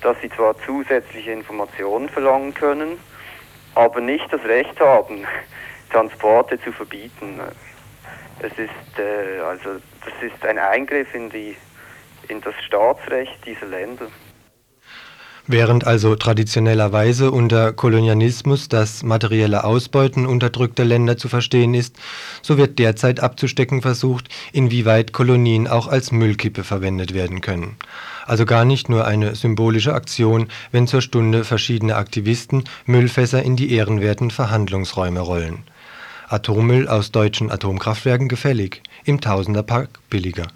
[0.00, 2.98] dass sie zwar zusätzliche Informationen verlangen können,
[3.74, 5.26] aber nicht das Recht haben,
[5.90, 7.40] Transporte zu verbieten.
[8.40, 11.56] Es ist äh, also das ist ein Eingriff in die
[12.28, 14.06] in das Staatsrecht dieser Länder.
[15.46, 21.96] Während also traditionellerweise unter Kolonialismus das materielle Ausbeuten unterdrückter Länder zu verstehen ist,
[22.40, 27.76] so wird derzeit abzustecken versucht, inwieweit Kolonien auch als Müllkippe verwendet werden können.
[28.24, 33.70] Also gar nicht nur eine symbolische Aktion, wenn zur Stunde verschiedene Aktivisten Müllfässer in die
[33.72, 35.64] ehrenwerten Verhandlungsräume rollen.
[36.28, 40.46] Atommüll aus deutschen Atomkraftwerken gefällig, im Tausenderpack billiger.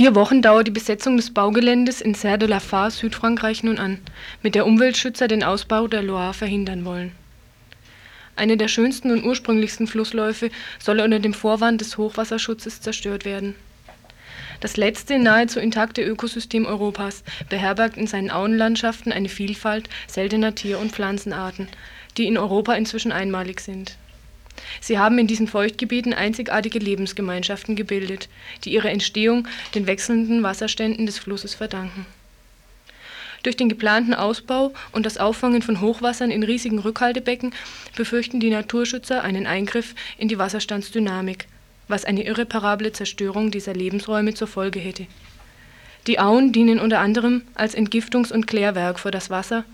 [0.00, 3.98] Vier Wochen dauert die Besetzung des Baugeländes in Serre de la Fare, Südfrankreich, nun an,
[4.42, 7.12] mit der Umweltschützer den Ausbau der Loire verhindern wollen.
[8.34, 13.56] Eine der schönsten und ursprünglichsten Flussläufe soll unter dem Vorwand des Hochwasserschutzes zerstört werden.
[14.60, 20.92] Das letzte nahezu intakte Ökosystem Europas beherbergt in seinen Auenlandschaften eine Vielfalt seltener Tier- und
[20.92, 21.68] Pflanzenarten,
[22.16, 23.98] die in Europa inzwischen einmalig sind.
[24.80, 28.28] Sie haben in diesen Feuchtgebieten einzigartige Lebensgemeinschaften gebildet,
[28.64, 32.06] die ihre Entstehung den wechselnden Wasserständen des Flusses verdanken.
[33.42, 37.54] Durch den geplanten Ausbau und das Auffangen von Hochwassern in riesigen Rückhaltebecken
[37.96, 41.46] befürchten die Naturschützer einen Eingriff in die Wasserstandsdynamik,
[41.88, 45.06] was eine irreparable Zerstörung dieser Lebensräume zur Folge hätte.
[46.06, 49.64] Die Auen dienen unter anderem als Entgiftungs- und Klärwerk für das Wasser,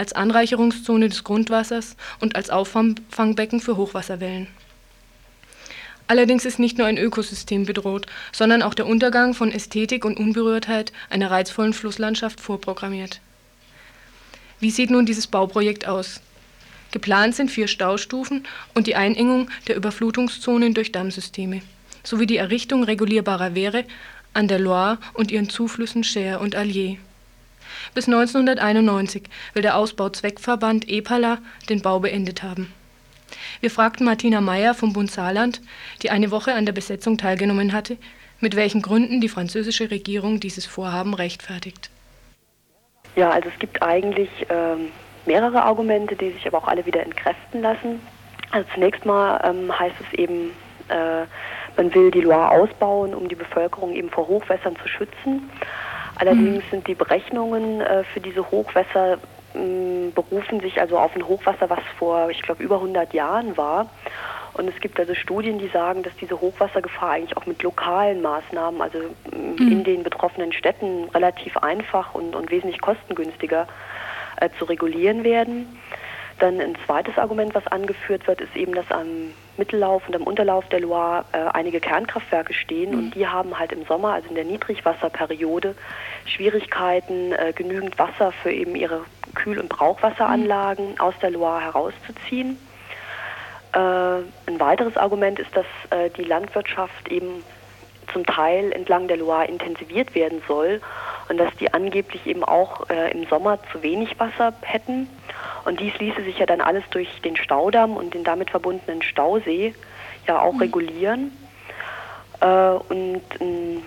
[0.00, 4.46] als Anreicherungszone des Grundwassers und als Auffangbecken für Hochwasserwellen.
[6.06, 10.92] Allerdings ist nicht nur ein Ökosystem bedroht, sondern auch der Untergang von Ästhetik und Unberührtheit
[11.10, 13.20] einer reizvollen Flusslandschaft vorprogrammiert.
[14.58, 16.22] Wie sieht nun dieses Bauprojekt aus?
[16.92, 21.60] Geplant sind vier Staustufen und die Einengung der Überflutungszonen durch Dammsysteme,
[22.02, 23.84] sowie die Errichtung regulierbarer Wehre
[24.32, 26.96] an der Loire und ihren Zuflüssen Cher und Allier.
[27.94, 29.24] Bis 1991
[29.54, 32.72] will der Ausbauzweckverband EPALA den Bau beendet haben.
[33.60, 35.60] Wir fragten Martina Meyer vom Bund Saarland,
[36.02, 37.96] die eine Woche an der Besetzung teilgenommen hatte,
[38.40, 41.90] mit welchen Gründen die französische Regierung dieses Vorhaben rechtfertigt.
[43.16, 44.88] Ja, also es gibt eigentlich ähm,
[45.26, 48.00] mehrere Argumente, die sich aber auch alle wieder entkräften lassen.
[48.50, 50.52] Also zunächst mal ähm, heißt es eben,
[50.88, 51.26] äh,
[51.76, 55.50] man will die Loire ausbauen, um die Bevölkerung eben vor Hochwässern zu schützen.
[56.20, 56.70] Allerdings mhm.
[56.70, 59.18] sind die Berechnungen äh, für diese Hochwässer
[59.54, 63.88] mh, berufen sich also auf ein Hochwasser, was vor, ich glaube, über 100 Jahren war.
[64.52, 68.82] Und es gibt also Studien, die sagen, dass diese Hochwassergefahr eigentlich auch mit lokalen Maßnahmen,
[68.82, 68.98] also
[69.32, 69.56] mhm.
[69.58, 73.66] in den betroffenen Städten, relativ einfach und, und wesentlich kostengünstiger
[74.40, 75.80] äh, zu regulieren werden.
[76.40, 80.66] Dann ein zweites Argument, was angeführt wird, ist eben, dass am Mittellauf und am Unterlauf
[80.70, 82.98] der Loire äh, einige Kernkraftwerke stehen mhm.
[82.98, 85.74] und die haben halt im Sommer, also in der Niedrigwasserperiode,
[86.24, 89.02] Schwierigkeiten, äh, genügend Wasser für eben ihre
[89.34, 91.00] Kühl- und Brauchwasseranlagen mhm.
[91.00, 92.58] aus der Loire herauszuziehen.
[93.72, 97.44] Äh, ein weiteres Argument ist, dass äh, die Landwirtschaft eben
[98.12, 100.80] zum Teil entlang der Loire intensiviert werden soll
[101.28, 105.08] und dass die angeblich eben auch äh, im Sommer zu wenig Wasser hätten.
[105.64, 109.74] Und dies ließe sich ja dann alles durch den Staudamm und den damit verbundenen Stausee
[110.26, 110.60] ja auch mhm.
[110.60, 111.32] regulieren.
[112.40, 113.82] Äh, und ein,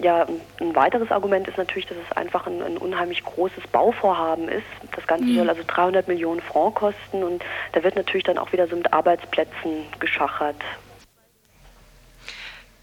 [0.00, 0.26] ja,
[0.60, 4.64] ein weiteres Argument ist natürlich, dass es einfach ein, ein unheimlich großes Bauvorhaben ist.
[4.96, 5.36] Das Ganze mhm.
[5.36, 8.92] soll also 300 Millionen Franc kosten und da wird natürlich dann auch wieder so mit
[8.92, 10.56] Arbeitsplätzen geschachert.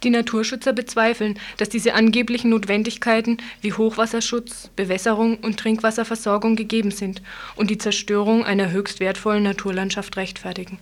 [0.03, 7.21] Die Naturschützer bezweifeln, dass diese angeblichen Notwendigkeiten wie Hochwasserschutz, Bewässerung und Trinkwasserversorgung gegeben sind
[7.55, 10.79] und die Zerstörung einer höchst wertvollen Naturlandschaft rechtfertigen.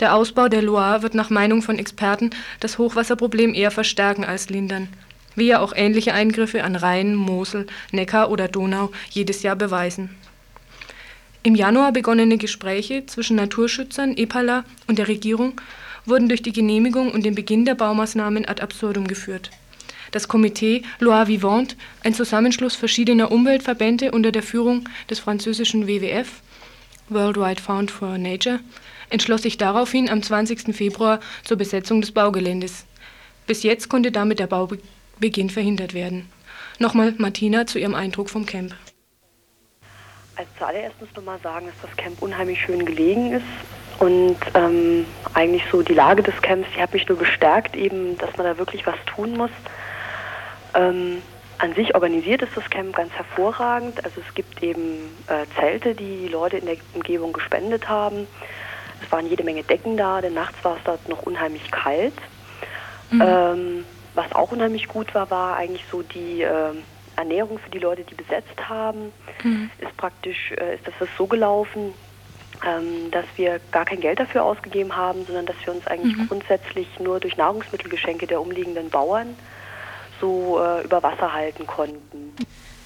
[0.00, 4.88] Der Ausbau der Loire wird nach Meinung von Experten das Hochwasserproblem eher verstärken als lindern,
[5.36, 10.10] wie ja auch ähnliche Eingriffe an Rhein, Mosel, Neckar oder Donau jedes Jahr beweisen.
[11.44, 15.60] Im Januar begonnene Gespräche zwischen Naturschützern, EPALA und der Regierung
[16.06, 19.50] wurden durch die Genehmigung und den Beginn der Baumaßnahmen ad absurdum geführt.
[20.12, 26.40] Das Komitee Loire Vivante, ein Zusammenschluss verschiedener Umweltverbände unter der Führung des französischen WWF,
[27.08, 28.60] Worldwide Fund for Nature,
[29.10, 30.74] entschloss sich daraufhin am 20.
[30.74, 32.86] Februar zur Besetzung des Baugeländes.
[33.46, 36.28] Bis jetzt konnte damit der Baubeginn verhindert werden.
[36.78, 38.74] Nochmal Martina zu ihrem Eindruck vom Camp.
[40.36, 43.44] Als zuallererst muss man mal sagen, dass das Camp unheimlich schön gelegen ist
[43.98, 48.36] und ähm, eigentlich so die Lage des Camps, die hat mich nur bestärkt, eben, dass
[48.36, 49.50] man da wirklich was tun muss.
[50.74, 51.22] Ähm,
[51.58, 54.04] an sich organisiert ist das Camp ganz hervorragend.
[54.04, 58.26] Also es gibt eben äh, Zelte, die die Leute in der Umgebung gespendet haben.
[59.02, 62.14] Es waren jede Menge Decken da, denn nachts war es dort noch unheimlich kalt.
[63.10, 63.22] Mhm.
[63.22, 66.72] Ähm, was auch unheimlich gut war, war eigentlich so die äh,
[67.16, 69.12] Ernährung für die Leute, die besetzt haben.
[69.42, 69.70] Mhm.
[69.78, 71.94] Ist praktisch, äh, ist das so gelaufen,
[72.64, 76.28] ähm, dass wir gar kein Geld dafür ausgegeben haben, sondern dass wir uns eigentlich mhm.
[76.28, 79.36] grundsätzlich nur durch Nahrungsmittelgeschenke der umliegenden Bauern
[80.20, 82.34] so äh, über Wasser halten konnten.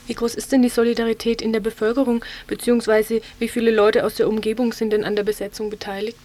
[0.06, 4.26] Wie groß ist denn die Solidarität in der Bevölkerung, beziehungsweise wie viele Leute aus der
[4.26, 6.18] Umgebung sind denn an der Besetzung beteiligt?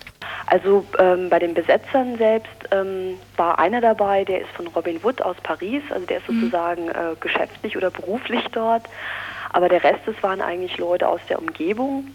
[0.47, 5.21] Also ähm, bei den Besetzern selbst ähm, war einer dabei, der ist von Robin Wood
[5.21, 6.41] aus Paris, also der ist mhm.
[6.41, 8.84] sozusagen äh, geschäftlich oder beruflich dort.
[9.51, 12.08] Aber der Rest, das waren eigentlich Leute aus der Umgebung,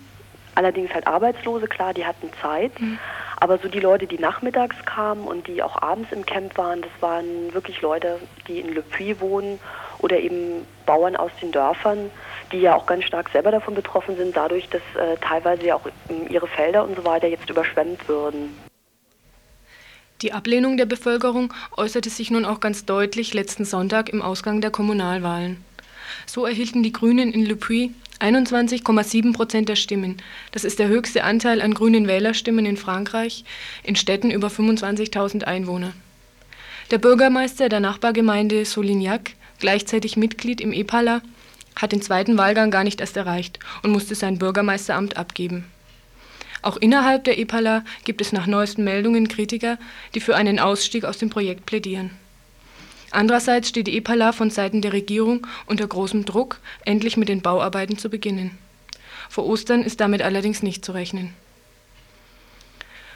[0.54, 2.78] allerdings halt Arbeitslose, klar, die hatten Zeit.
[2.80, 2.98] Mhm.
[3.36, 6.90] Aber so die Leute, die nachmittags kamen und die auch abends im Camp waren, das
[7.00, 9.58] waren wirklich Leute, die in Le Puy wohnen
[9.98, 12.10] oder eben Bauern aus den Dörfern,
[12.52, 15.86] die ja auch ganz stark selber davon betroffen sind, dadurch, dass äh, teilweise ja auch
[16.28, 18.54] ihre Felder und so weiter jetzt überschwemmt würden.
[20.22, 24.70] Die Ablehnung der Bevölkerung äußerte sich nun auch ganz deutlich letzten Sonntag im Ausgang der
[24.70, 25.64] Kommunalwahlen.
[26.26, 30.18] So erhielten die Grünen in Le Puy 21,7 Prozent der Stimmen.
[30.52, 33.44] Das ist der höchste Anteil an grünen Wählerstimmen in Frankreich,
[33.82, 35.92] in Städten über 25.000 Einwohner.
[36.90, 41.22] Der Bürgermeister der Nachbargemeinde Solignac, gleichzeitig Mitglied im EPALA,
[41.76, 45.64] hat den zweiten Wahlgang gar nicht erst erreicht und musste sein Bürgermeisteramt abgeben.
[46.62, 49.78] Auch innerhalb der EPALA gibt es nach neuesten Meldungen Kritiker,
[50.14, 52.10] die für einen Ausstieg aus dem Projekt plädieren.
[53.10, 57.98] Andererseits steht die EPALA von Seiten der Regierung unter großem Druck, endlich mit den Bauarbeiten
[57.98, 58.56] zu beginnen.
[59.28, 61.34] Vor Ostern ist damit allerdings nicht zu rechnen.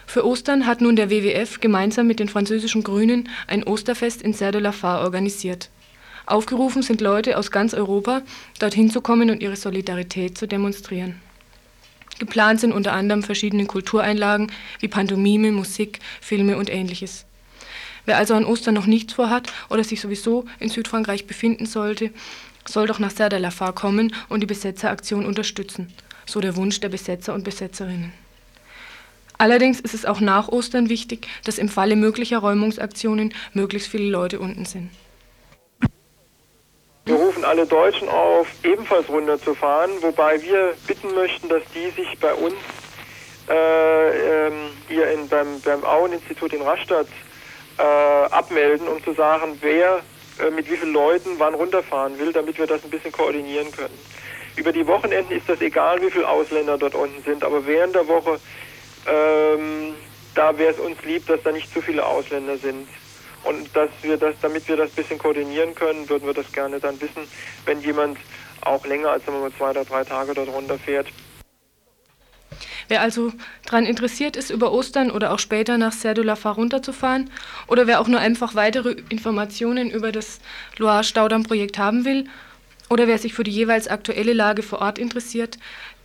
[0.06, 4.52] Für Ostern hat nun der WWF gemeinsam mit den französischen Grünen ein Osterfest in Serre
[4.52, 5.70] de la Fare organisiert.
[6.26, 8.22] Aufgerufen sind Leute aus ganz Europa,
[8.58, 11.20] dorthin zu kommen und ihre Solidarität zu demonstrieren.
[12.18, 17.26] Geplant sind unter anderem verschiedene Kultureinlagen wie Pantomime, Musik, Filme und ähnliches.
[18.06, 22.10] Wer also an Ostern noch nichts vorhat oder sich sowieso in Südfrankreich befinden sollte,
[22.66, 25.92] soll doch nach Serre de la Fare kommen und die Besetzeraktion unterstützen,
[26.26, 28.12] so der Wunsch der Besetzer und Besetzerinnen.
[29.36, 34.38] Allerdings ist es auch nach Ostern wichtig, dass im Falle möglicher Räumungsaktionen möglichst viele Leute
[34.38, 34.90] unten sind.
[37.06, 42.32] Wir rufen alle Deutschen auf, ebenfalls runterzufahren, wobei wir bitten möchten, dass die sich bei
[42.32, 42.54] uns
[43.50, 47.08] äh, ähm, hier in, beim, beim Auen-Institut in Rastatt
[47.78, 50.00] äh, abmelden, um zu sagen, wer
[50.40, 53.98] äh, mit wie vielen Leuten wann runterfahren will, damit wir das ein bisschen koordinieren können.
[54.56, 58.06] Über die Wochenenden ist das egal, wie viele Ausländer dort unten sind, aber während der
[58.06, 58.38] Woche,
[59.06, 59.94] ähm,
[60.34, 62.88] da wäre es uns lieb, dass da nicht zu viele Ausländer sind.
[63.44, 66.80] Und dass wir das, damit wir das ein bisschen koordinieren können, würden wir das gerne
[66.80, 67.28] dann wissen,
[67.66, 68.18] wenn jemand
[68.62, 71.08] auch länger als sagen wir mal, zwei oder drei Tage dort runterfährt.
[72.88, 73.32] Wer also
[73.64, 77.30] daran interessiert ist, über Ostern oder auch später nach Serre de la Far runterzufahren
[77.66, 80.40] oder wer auch nur einfach weitere Informationen über das
[80.76, 82.26] Loire-Staudamm-Projekt haben will
[82.90, 85.58] oder wer sich für die jeweils aktuelle Lage vor Ort interessiert,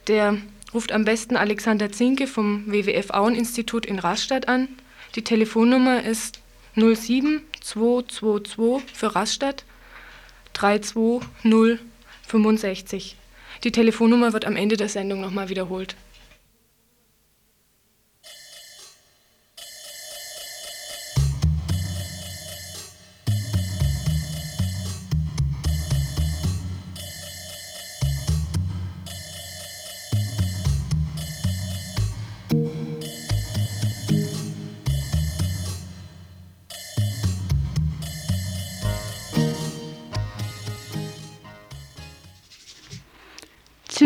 [0.08, 0.38] der
[0.74, 4.70] ruft am besten Alexander Zinke vom WWF Auen-Institut in Rastatt an.
[5.16, 6.40] Die Telefonnummer ist
[6.76, 9.64] 07 222 für Rastatt
[10.54, 13.16] 32065.
[13.64, 15.96] Die Telefonnummer wird am Ende der Sendung nochmal wiederholt.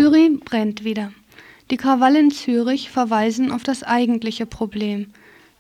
[0.04, 1.14] Zürich brennt wieder.
[1.72, 5.14] Die Krawalle in Zürich verweisen auf das eigentliche Problem.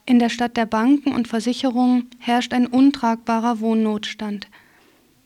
[0.05, 4.49] In der Stadt der Banken und Versicherungen herrscht ein untragbarer Wohnnotstand.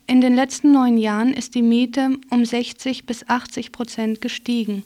[0.05, 4.83] In den letzten neun Jahren ist die Miete um 60 bis 80 Prozent gestiegen.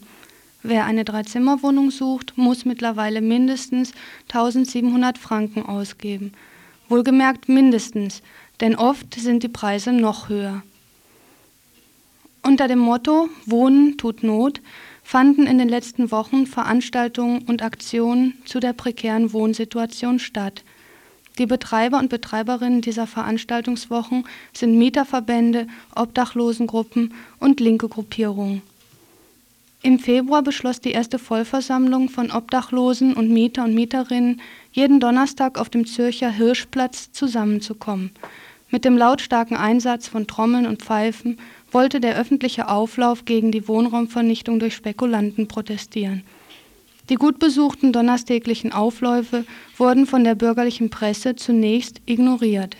[0.62, 3.92] Wer eine Dreizimmerwohnung sucht, muss mittlerweile mindestens
[4.28, 6.32] 1700 Franken ausgeben.
[6.88, 8.22] Wohlgemerkt mindestens,
[8.62, 10.62] denn oft sind die Preise noch höher.
[12.44, 14.60] Unter dem Motto Wohnen tut Not
[15.04, 20.64] fanden in den letzten Wochen Veranstaltungen und Aktionen zu der prekären Wohnsituation statt.
[21.38, 28.62] Die Betreiber und Betreiberinnen dieser Veranstaltungswochen sind Mieterverbände, Obdachlosengruppen und linke Gruppierungen.
[29.82, 34.40] Im Februar beschloss die erste Vollversammlung von Obdachlosen und Mieter und Mieterinnen,
[34.72, 38.10] jeden Donnerstag auf dem Zürcher Hirschplatz zusammenzukommen.
[38.70, 41.38] Mit dem lautstarken Einsatz von Trommeln und Pfeifen
[41.72, 46.22] wollte der öffentliche Auflauf gegen die Wohnraumvernichtung durch Spekulanten protestieren.
[47.08, 49.44] Die gut besuchten donnerstäglichen Aufläufe
[49.76, 52.76] wurden von der bürgerlichen Presse zunächst ignoriert.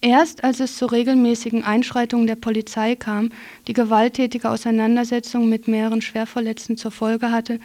[0.00, 3.30] Erst als es zu regelmäßigen Einschreitungen der Polizei kam,
[3.68, 7.60] die gewalttätige Auseinandersetzungen mit mehreren Schwerverletzten zur Folge hatte,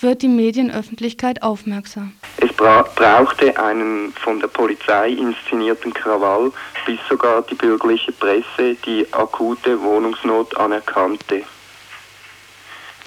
[0.00, 2.12] wird die Medienöffentlichkeit aufmerksam.
[2.38, 6.52] Es bra brauchte einen von der Polizei inszenierten Krawall,
[6.86, 11.44] bis sogar die bürgerliche Presse die akute Wohnungsnot anerkannte.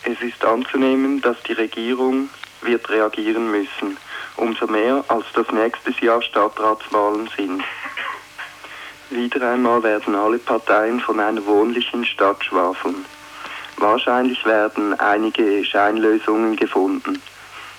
[0.04, 2.30] Es ist anzunehmen, dass die Regierung
[2.62, 3.98] wird reagieren müssen,
[4.38, 7.64] umso mehr als das nächstes Jahr Stadtratswahlen sind.
[9.10, 13.06] Wieder einmal werden alle Parteien von einer wohnlichen Stadt schwafeln.
[13.80, 17.22] Wahrscheinlich werden einige Scheinlösungen gefunden.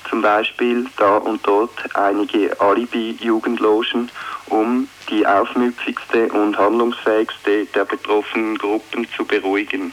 [0.09, 4.09] Zum Beispiel da und dort einige Alibi-Jugendlogen,
[4.47, 9.93] um die aufmüpfigste und handlungsfähigste der betroffenen Gruppen zu beruhigen.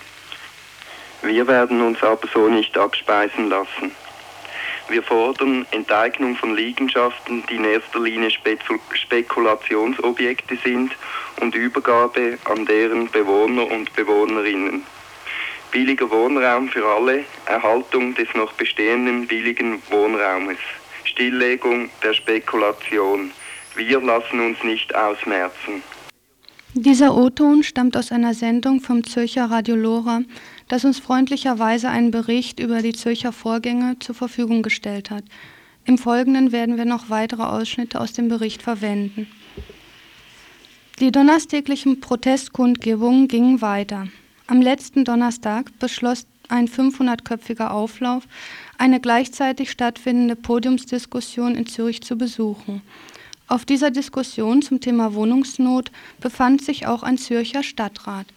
[1.23, 3.91] Wir werden uns aber so nicht abspeisen lassen.
[4.87, 10.95] Wir fordern Enteignung von Liegenschaften, die in erster Linie Spekulationsobjekte sind,
[11.41, 14.85] und Übergabe an deren Bewohner und Bewohnerinnen
[15.75, 20.57] billiger Wohnraum für alle, Erhaltung des noch bestehenden billigen Wohnraumes,
[21.03, 23.31] Stilllegung der Spekulation.
[23.75, 25.83] Wir lassen uns nicht ausmerzen.
[26.75, 30.21] Dieser O-Ton stammt aus einer Sendung vom Zürcher Radio Lora,
[30.69, 35.25] das uns freundlicherweise einen Bericht über die Zürcher Vorgänge zur Verfügung gestellt hat.
[35.83, 39.27] Im Folgenden werden wir noch weitere Ausschnitte aus dem Bericht verwenden.
[41.01, 44.07] Die donnerstäglichen Protestkundgebungen gingen weiter.
[44.47, 48.23] Am letzten Donnerstag beschloss ein 500-köpfiger Auflauf,
[48.77, 52.83] eine gleichzeitig stattfindende Podiumsdiskussion in Zürich zu besuchen.
[53.47, 58.27] Auf dieser Diskussion zum Thema Wohnungsnot befand sich auch ein Zürcher Stadtrat.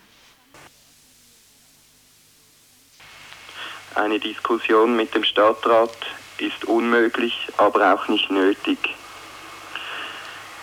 [3.94, 5.90] Eine Diskussion mit dem Stadtrat
[6.38, 8.78] ist unmöglich, aber auch nicht nötig.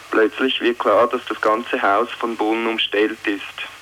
[0.10, 3.75] Plötzlich wird klar, dass das ganze Haus von Bullen umstellt ist.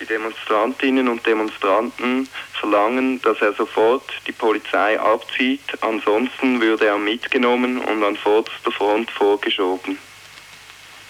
[0.00, 7.78] Die Demonstrantinnen und Demonstranten verlangen, dass er sofort die Polizei abzieht, ansonsten würde er mitgenommen
[7.78, 9.98] und an vorderster Front vorgeschoben.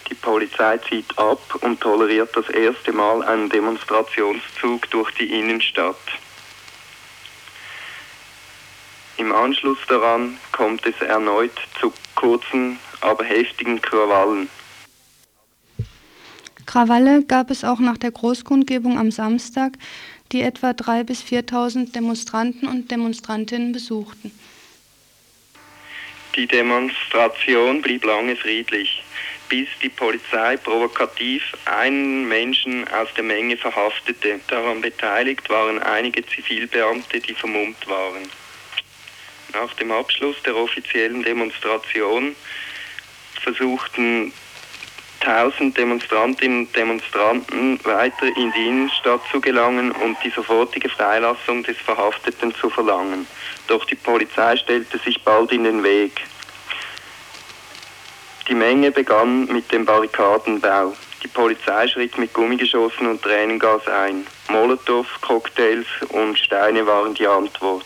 [0.08, 5.96] Die Polizei zieht ab und toleriert das erste Mal einen Demonstrationszug durch die Innenstadt.
[9.18, 14.48] Im Anschluss daran kommt es erneut zu kurzen, aber heftigen Krawallen.
[16.68, 19.72] Krawalle gab es auch nach der Großkundgebung am Samstag,
[20.32, 24.30] die etwa 3.000 bis 4.000 Demonstranten und Demonstrantinnen besuchten.
[26.36, 29.02] Die Demonstration blieb lange friedlich,
[29.48, 34.38] bis die Polizei provokativ einen Menschen aus der Menge verhaftete.
[34.48, 38.28] Daran beteiligt waren einige Zivilbeamte, die vermummt waren.
[39.54, 42.36] Nach dem Abschluss der offiziellen Demonstration
[43.40, 44.34] versuchten
[45.20, 51.76] tausend Demonstrantinnen und Demonstranten weiter in die Innenstadt zu gelangen und die sofortige Freilassung des
[51.78, 53.26] Verhafteten zu verlangen.
[53.66, 56.22] Doch die Polizei stellte sich bald in den Weg.
[58.48, 60.94] Die Menge begann mit dem Barrikadenbau.
[61.22, 64.26] Die Polizei schritt mit Gummigeschossen und Tränengas ein.
[64.48, 67.84] Molotow, Cocktails und Steine waren die Antwort.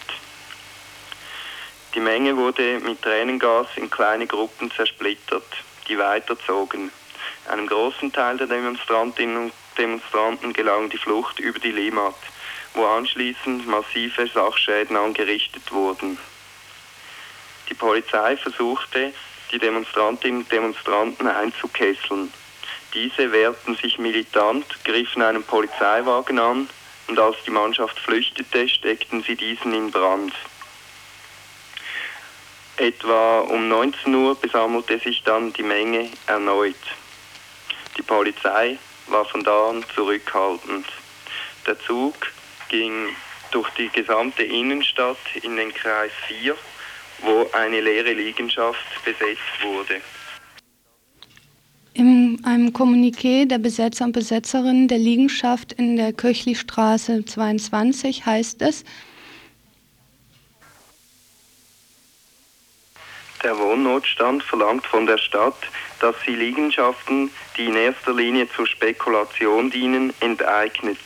[1.94, 5.44] Die Menge wurde mit Tränengas in kleine Gruppen zersplittert,
[5.88, 6.92] die weiterzogen.
[7.49, 12.14] Einem großen Teil der Demonstrantinnen und Demonstranten gelang die Flucht über die Limmat,
[12.74, 16.18] wo anschließend massive Sachschäden angerichtet wurden.
[17.68, 19.12] Die Polizei versuchte,
[19.51, 22.32] die Demonstrantinnen und Demonstranten einzukesseln.
[22.95, 26.68] Diese wehrten sich militant, griffen einen Polizeiwagen an
[27.09, 30.32] und als die Mannschaft flüchtete, steckten sie diesen in Brand.
[32.76, 36.76] Etwa um 19 Uhr besammelte sich dann die Menge erneut.
[37.97, 38.78] Die Polizei
[39.09, 40.86] war von da an zurückhaltend.
[41.66, 42.14] Der Zug
[42.68, 43.09] ging
[43.51, 46.57] durch die gesamte Innenstadt in den Kreis 4,
[47.20, 50.01] wo eine leere Liegenschaft besetzt wurde.
[51.95, 58.84] In einem Kommuniqué der Besetzer und Besetzerinnen der Liegenschaft in der Köchlistraße 22 heißt es,
[63.43, 65.57] Der Wohnnotstand verlangt von der Stadt,
[66.01, 70.98] dass sie Liegenschaften, die in erster Linie zur Spekulation dienen, enteignet.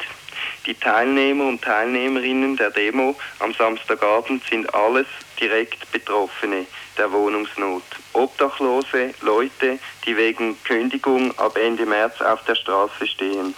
[0.66, 5.06] Die Teilnehmer und Teilnehmerinnen der Demo am Samstagabend sind alles
[5.40, 6.66] direkt Betroffene
[6.98, 7.84] der Wohnungsnot.
[8.12, 13.54] Obdachlose, Leute, die wegen Kündigung ab Ende März auf der Straße stehen.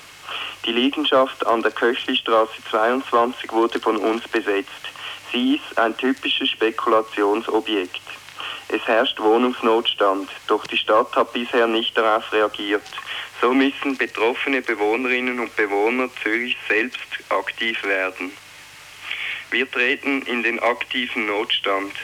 [0.66, 4.68] Die Liegenschaft an der Köchlistraße 22 wurde von uns besetzt.
[5.32, 8.07] Sie ist ein typisches Spekulationsobjekt.
[8.70, 12.82] Es herrscht Wohnungsnotstand, doch die Stadt hat bisher nicht darauf reagiert.
[13.40, 17.00] So müssen betroffene Bewohnerinnen und Bewohner Zürich selbst
[17.30, 18.30] aktiv werden.
[19.50, 21.94] Wir treten in den aktiven Notstand.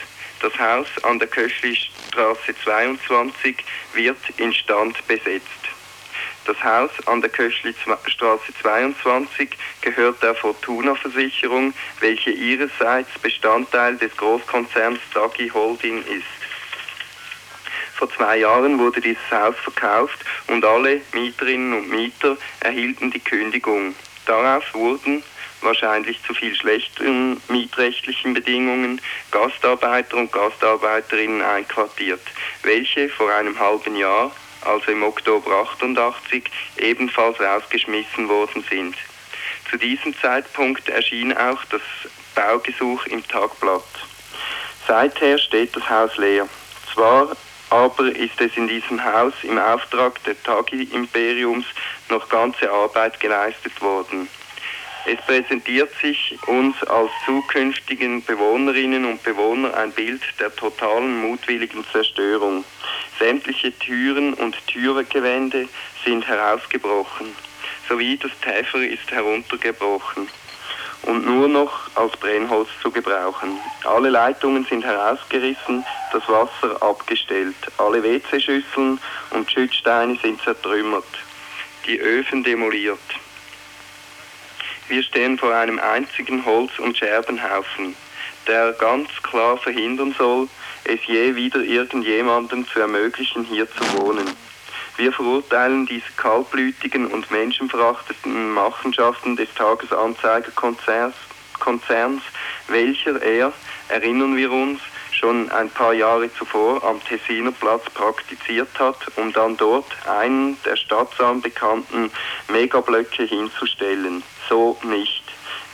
[0.41, 3.57] Das Haus an der Köchlistraße 22
[3.93, 5.45] wird instand besetzt.
[6.45, 9.49] Das Haus an der Köchlistraße 22
[9.81, 16.44] gehört der Fortuna Versicherung, welche ihrerseits Bestandteil des Großkonzerns Sagi Holding ist.
[17.95, 23.95] Vor zwei Jahren wurde dieses Haus verkauft und alle Mieterinnen und Mieter erhielten die Kündigung.
[24.25, 25.23] Darauf wurden
[25.61, 32.21] wahrscheinlich zu viel schlechteren mietrechtlichen Bedingungen Gastarbeiter und Gastarbeiterinnen einquartiert,
[32.63, 34.31] welche vor einem halben Jahr,
[34.61, 36.43] also im Oktober 88,
[36.77, 38.95] ebenfalls rausgeschmissen worden sind.
[39.69, 41.81] Zu diesem Zeitpunkt erschien auch das
[42.35, 43.83] Baugesuch im Tagblatt.
[44.85, 46.47] Seither steht das Haus leer.
[46.93, 47.35] Zwar
[47.75, 51.65] aber ist es in diesem Haus im Auftrag der Tagi-Imperiums
[52.09, 54.29] noch ganze Arbeit geleistet worden.
[55.05, 62.63] Es präsentiert sich uns als zukünftigen Bewohnerinnen und Bewohner ein Bild der totalen mutwilligen Zerstörung.
[63.19, 65.67] Sämtliche Türen und Türgewände
[66.05, 67.35] sind herausgebrochen,
[67.89, 70.29] sowie das Täfer ist heruntergebrochen
[71.05, 73.59] und nur noch als Brennholz zu gebrauchen.
[73.83, 77.55] Alle Leitungen sind herausgerissen, das Wasser abgestellt.
[77.77, 78.99] Alle WC-Schüsseln
[79.31, 81.05] und Schützsteine sind zertrümmert.
[81.85, 82.99] Die Öfen demoliert.
[84.87, 87.95] Wir stehen vor einem einzigen Holz- und Scherbenhaufen,
[88.47, 90.47] der ganz klar verhindern soll,
[90.83, 94.27] es je wieder irgendjemandem zu ermöglichen, hier zu wohnen.
[94.97, 101.15] Wir verurteilen diese kaltblütigen und menschenverachtenden Machenschaften des Tagesanzeigerkonzerns,
[101.59, 102.21] Konzerns,
[102.67, 103.51] welcher er,
[103.89, 104.79] erinnern wir uns,
[105.11, 110.75] schon ein paar Jahre zuvor am Tessiner Platz praktiziert hat, um dann dort einen der
[110.75, 112.11] Stadtsaal bekannten
[112.49, 114.23] Megablöcke hinzustellen.
[114.49, 115.24] So nicht.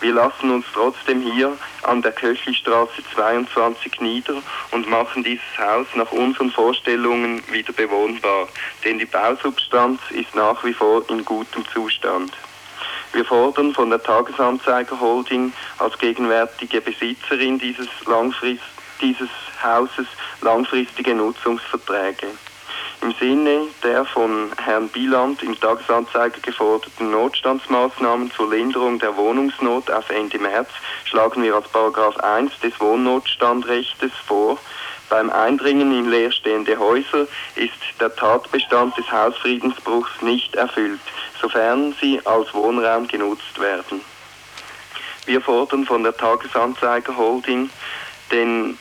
[0.02, 4.42] Wir lassen uns trotzdem hier an der Köchlistraße 22 nieder
[4.72, 8.48] und machen dieses Haus nach unseren Vorstellungen wieder bewohnbar,
[8.84, 12.34] denn die Bausubstanz ist nach wie vor in gutem Zustand.
[13.14, 17.88] Wir fordern von der Tagesanzeiger Holding als gegenwärtige Besitzerin dieses,
[19.02, 19.30] dieses
[19.64, 20.08] Hauses
[20.42, 22.28] langfristige Nutzungsverträge.
[23.02, 30.10] Im Sinne der von Herrn Bieland im Tagesanzeiger geforderten Notstandsmaßnahmen zur Linderung der Wohnungsnot auf
[30.12, 30.70] Ende März
[31.06, 34.60] schlagen wir als Paragraph 1 des Wohnnotstandrechtes vor,
[35.10, 41.02] beim Eindringen in leerstehende Häuser ist der Tatbestand des Hausfriedensbruchs nicht erfüllt,
[41.42, 44.00] sofern sie als Wohnraum genutzt werden.
[45.26, 47.70] Wir fordern von der Tagesanzeiger Holding
[48.32, 48.78] den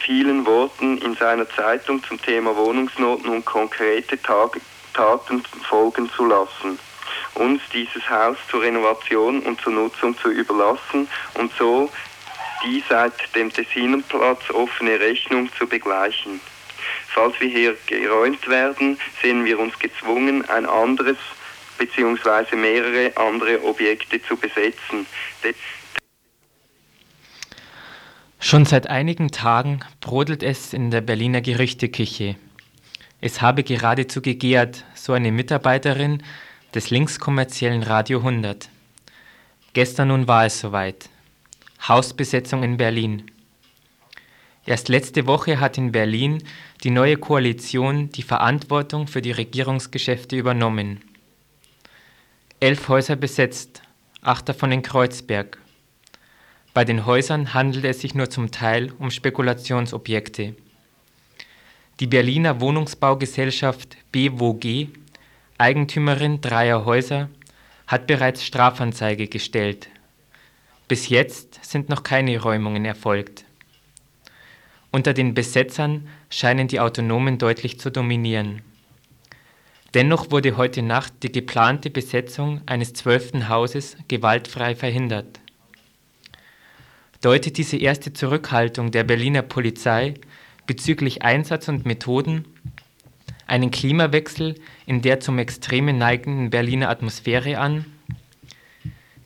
[0.00, 4.60] vielen Worten in seiner Zeitung zum Thema Wohnungsnot nun konkrete Tag
[4.94, 6.78] Taten folgen zu lassen,
[7.34, 11.90] uns dieses Haus zur Renovation und zur Nutzung zu überlassen und so
[12.64, 16.40] die seit dem Tessinerplatz offene Rechnung zu begleichen.
[17.08, 21.16] Falls wir hier geräumt werden, sehen wir uns gezwungen, ein anderes
[21.78, 22.56] bzw.
[22.56, 25.06] mehrere andere Objekte zu besetzen.
[28.42, 32.36] Schon seit einigen Tagen brodelt es in der Berliner Gerüchteküche.
[33.20, 36.22] Es habe geradezu gegärt, so eine Mitarbeiterin
[36.74, 38.70] des linkskommerziellen Radio 100.
[39.74, 41.10] Gestern nun war es soweit.
[41.86, 43.30] Hausbesetzung in Berlin.
[44.64, 46.42] Erst letzte Woche hat in Berlin
[46.82, 51.02] die neue Koalition die Verantwortung für die Regierungsgeschäfte übernommen.
[52.58, 53.82] Elf Häuser besetzt,
[54.22, 55.58] acht davon in Kreuzberg.
[56.72, 60.54] Bei den Häusern handelt es sich nur zum Teil um Spekulationsobjekte.
[61.98, 64.86] Die Berliner Wohnungsbaugesellschaft BWG,
[65.58, 67.28] Eigentümerin dreier Häuser,
[67.88, 69.88] hat bereits Strafanzeige gestellt.
[70.86, 73.44] Bis jetzt sind noch keine Räumungen erfolgt.
[74.92, 78.62] Unter den Besetzern scheinen die Autonomen deutlich zu dominieren.
[79.94, 85.39] Dennoch wurde heute Nacht die geplante Besetzung eines zwölften Hauses gewaltfrei verhindert
[87.20, 90.14] deutet diese erste Zurückhaltung der Berliner Polizei
[90.66, 92.44] bezüglich Einsatz und Methoden
[93.46, 94.54] einen Klimawechsel
[94.86, 97.84] in der zum Extremen neigenden Berliner Atmosphäre an?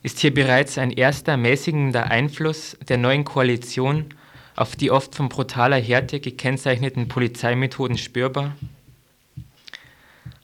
[0.03, 4.07] Ist hier bereits ein erster mäßigender Einfluss der neuen Koalition
[4.57, 8.57] auf die oft von brutaler Härte gekennzeichneten Polizeimethoden spürbar?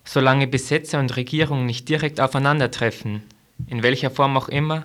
[0.05, 3.23] Solange Besetzer und Regierung nicht direkt aufeinandertreffen,
[3.67, 4.85] in welcher Form auch immer,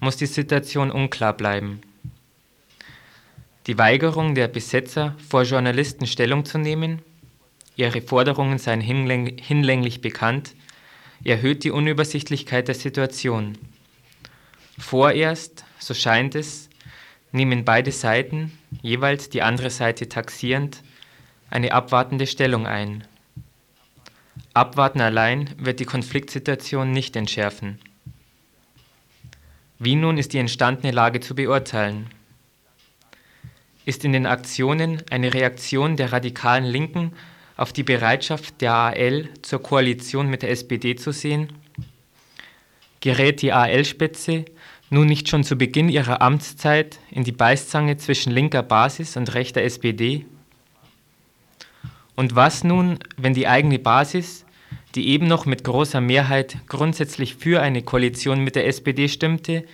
[0.00, 1.80] muss die Situation unklar bleiben.
[3.66, 7.00] Die Weigerung der Besetzer, vor Journalisten Stellung zu nehmen,
[7.76, 10.54] ihre Forderungen seien hinlänglich bekannt,
[11.24, 13.56] erhöht die Unübersichtlichkeit der Situation.
[14.78, 16.68] Vorerst, so scheint es,
[17.32, 18.52] nehmen beide Seiten,
[18.82, 20.82] jeweils die andere Seite taxierend,
[21.48, 23.04] eine abwartende Stellung ein.
[24.52, 27.78] Abwarten allein wird die Konfliktsituation nicht entschärfen.
[29.78, 32.10] Wie nun ist die entstandene Lage zu beurteilen?
[33.84, 37.12] Ist in den Aktionen eine Reaktion der radikalen Linken
[37.56, 41.52] auf die Bereitschaft der AL zur Koalition mit der SPD zu sehen?
[43.00, 44.46] Gerät die AL-Spitze
[44.90, 49.62] nun nicht schon zu Beginn ihrer Amtszeit in die Beißzange zwischen linker Basis und rechter
[49.62, 50.24] SPD?
[52.16, 54.44] Und was nun, wenn die eigene Basis,
[54.94, 59.64] die eben noch mit großer Mehrheit grundsätzlich für eine Koalition mit der SPD stimmte,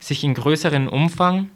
[0.00, 1.50] sich in größerem Umfang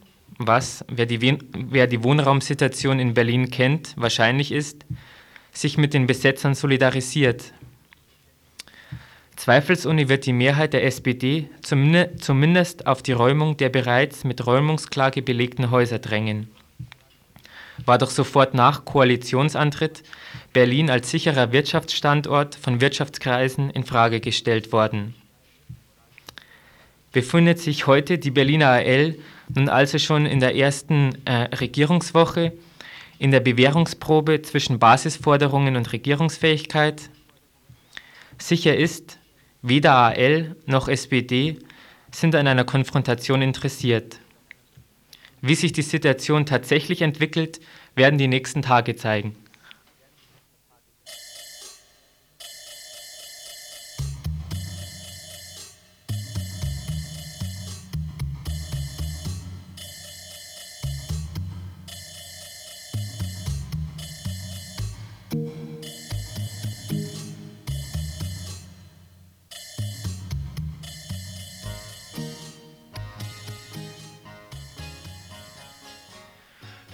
[0.46, 4.84] was, wer die, wer die Wohnraumsituation in Berlin kennt, wahrscheinlich ist,
[5.52, 7.52] sich mit den Besetzern solidarisiert.
[9.36, 15.70] Zweifelsohne wird die Mehrheit der SPD zumindest auf die Räumung der bereits mit Räumungsklage belegten
[15.70, 16.50] Häuser drängen.
[17.86, 20.02] War doch sofort nach Koalitionsantritt
[20.52, 25.14] Berlin als sicherer Wirtschaftsstandort von Wirtschaftskreisen in Frage gestellt worden.
[27.12, 29.16] Befindet sich heute die Berliner AL
[29.54, 32.52] nun also schon in der ersten äh, Regierungswoche
[33.18, 37.10] in der Bewährungsprobe zwischen Basisforderungen und Regierungsfähigkeit.
[38.38, 39.18] Sicher ist,
[39.60, 41.58] weder AL noch SPD
[42.10, 44.18] sind an einer Konfrontation interessiert.
[45.42, 47.60] Wie sich die Situation tatsächlich entwickelt,
[47.94, 49.36] werden die nächsten Tage zeigen.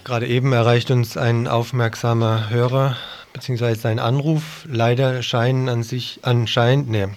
[0.07, 2.95] Gerade eben erreicht uns ein aufmerksamer Hörer
[3.33, 4.65] beziehungsweise sein Anruf.
[4.71, 7.09] Leider scheinen an sich anscheinend, ne,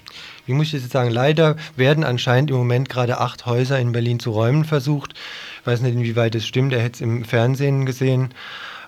[0.45, 4.19] wie muss ich jetzt sagen, leider werden anscheinend im Moment gerade acht Häuser in Berlin
[4.19, 5.15] zu räumen versucht.
[5.61, 8.35] Ich weiß nicht, inwieweit es stimmt, er hätte es im Fernsehen gesehen,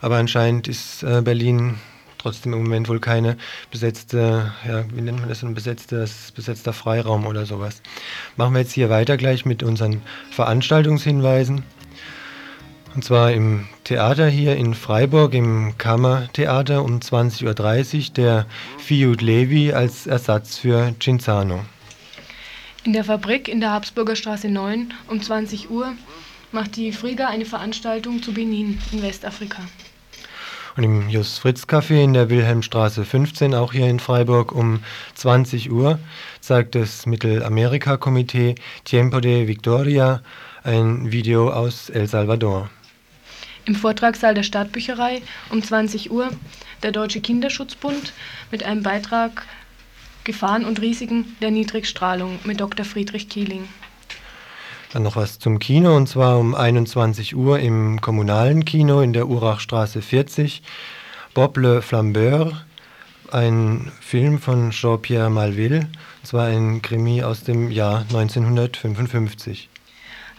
[0.00, 1.76] aber anscheinend ist äh, Berlin
[2.18, 3.36] trotzdem im Moment wohl keine
[3.70, 7.82] besetzte, ja, wie nennt man das, ein besetztes, besetzter Freiraum oder sowas.
[8.36, 11.62] Machen wir jetzt hier weiter gleich mit unseren Veranstaltungshinweisen.
[12.94, 18.46] Und zwar im Theater hier in Freiburg, im Kammertheater um 20.30 Uhr der
[18.78, 21.64] Fiut Levi als Ersatz für Cinzano.
[22.84, 25.94] In der Fabrik in der Habsburger Straße 9 um 20 Uhr
[26.50, 29.62] macht die Friga eine Veranstaltung zu Benin in Westafrika.
[30.76, 34.80] Und im Just Fritz Café in der Wilhelmstraße 15, auch hier in Freiburg, um
[35.14, 35.98] 20 Uhr
[36.40, 40.22] zeigt das Mittelamerika-Komitee Tiempo de Victoria
[40.64, 42.70] ein Video aus El Salvador.
[43.64, 46.30] Im Vortragssaal der Stadtbücherei um 20 Uhr
[46.82, 48.12] der Deutsche Kinderschutzbund
[48.50, 49.46] mit einem Beitrag
[50.24, 52.84] Gefahren und Risiken der Niedrigstrahlung mit Dr.
[52.84, 53.68] Friedrich Kieling.
[54.92, 59.26] Dann noch was zum Kino und zwar um 21 Uhr im kommunalen Kino in der
[59.26, 60.62] Urachstraße 40.
[61.34, 62.62] Bob le Flambeur,
[63.30, 65.88] ein Film von Jean-Pierre Malville,
[66.20, 69.70] und zwar ein Krimi aus dem Jahr 1955.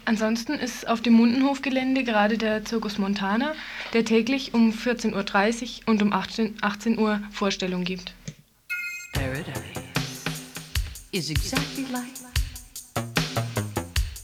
[0.05, 3.53] Ansonsten ist auf dem Mundenhofgelände gerade der Zirkus Montana,
[3.93, 5.13] der täglich um 14.30
[5.83, 8.13] Uhr und um 18, 18 Uhr Vorstellung gibt.
[9.13, 9.53] Paradise
[11.11, 12.11] is exactly like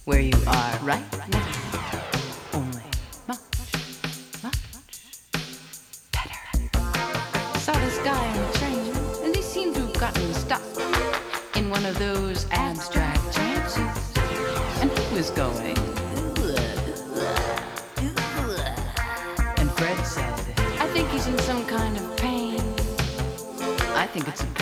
[0.05, 1.01] where you are right
[1.31, 1.39] now.
[2.53, 2.83] Only
[3.27, 3.39] much,
[4.43, 4.57] much
[6.11, 6.39] better.
[7.59, 10.61] Saw this guy on a train, and he seemed to have gotten stuck
[11.55, 13.08] in one of those abstract.
[15.19, 15.77] Was going.
[19.57, 20.33] And Fred said,
[20.79, 22.61] I think he's in some kind of pain.
[23.97, 24.58] I think it's a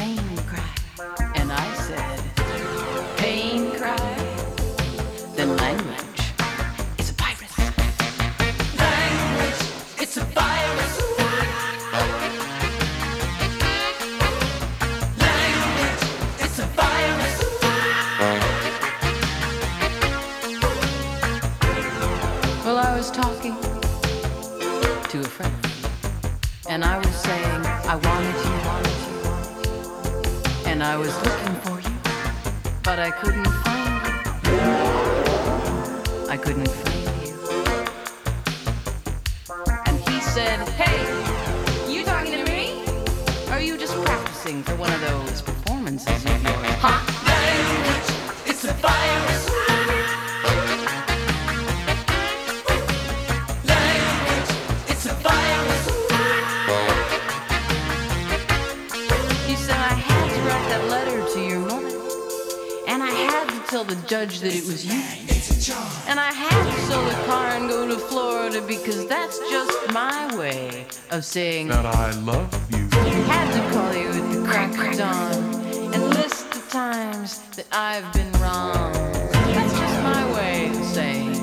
[71.27, 72.87] saying that I love you.
[73.27, 78.11] had to call you at the crack of dawn and list the times that I've
[78.13, 78.93] been wrong.
[79.33, 81.33] That's just my way of saying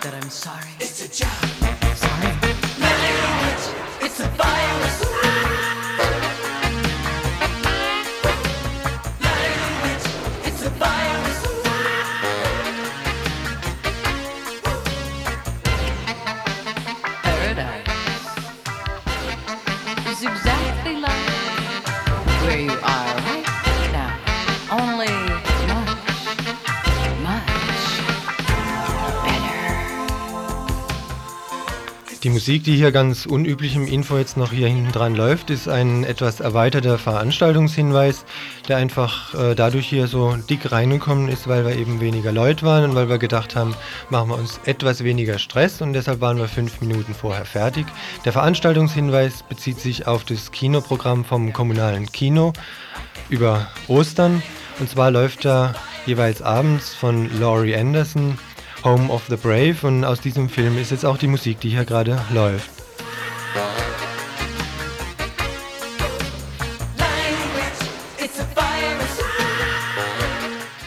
[0.00, 0.63] that I'm sorry.
[32.44, 36.04] Musik, die hier ganz unüblich im Info jetzt noch hier hinten dran läuft, ist ein
[36.04, 38.26] etwas erweiterter Veranstaltungshinweis,
[38.68, 42.84] der einfach äh, dadurch hier so dick reingekommen ist, weil wir eben weniger Leute waren
[42.84, 43.74] und weil wir gedacht haben,
[44.10, 47.86] machen wir uns etwas weniger Stress und deshalb waren wir fünf Minuten vorher fertig.
[48.26, 52.52] Der Veranstaltungshinweis bezieht sich auf das Kinoprogramm vom kommunalen Kino
[53.30, 54.42] über Ostern
[54.80, 55.74] und zwar läuft da
[56.04, 58.36] jeweils abends von Laurie Anderson
[58.84, 61.86] Home of the Brave und aus diesem Film ist jetzt auch die Musik, die hier
[61.86, 62.70] gerade läuft.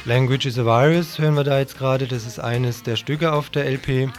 [0.05, 2.05] Language is a Virus hören wir da jetzt gerade.
[2.05, 4.09] Das ist eines der Stücke auf der LP.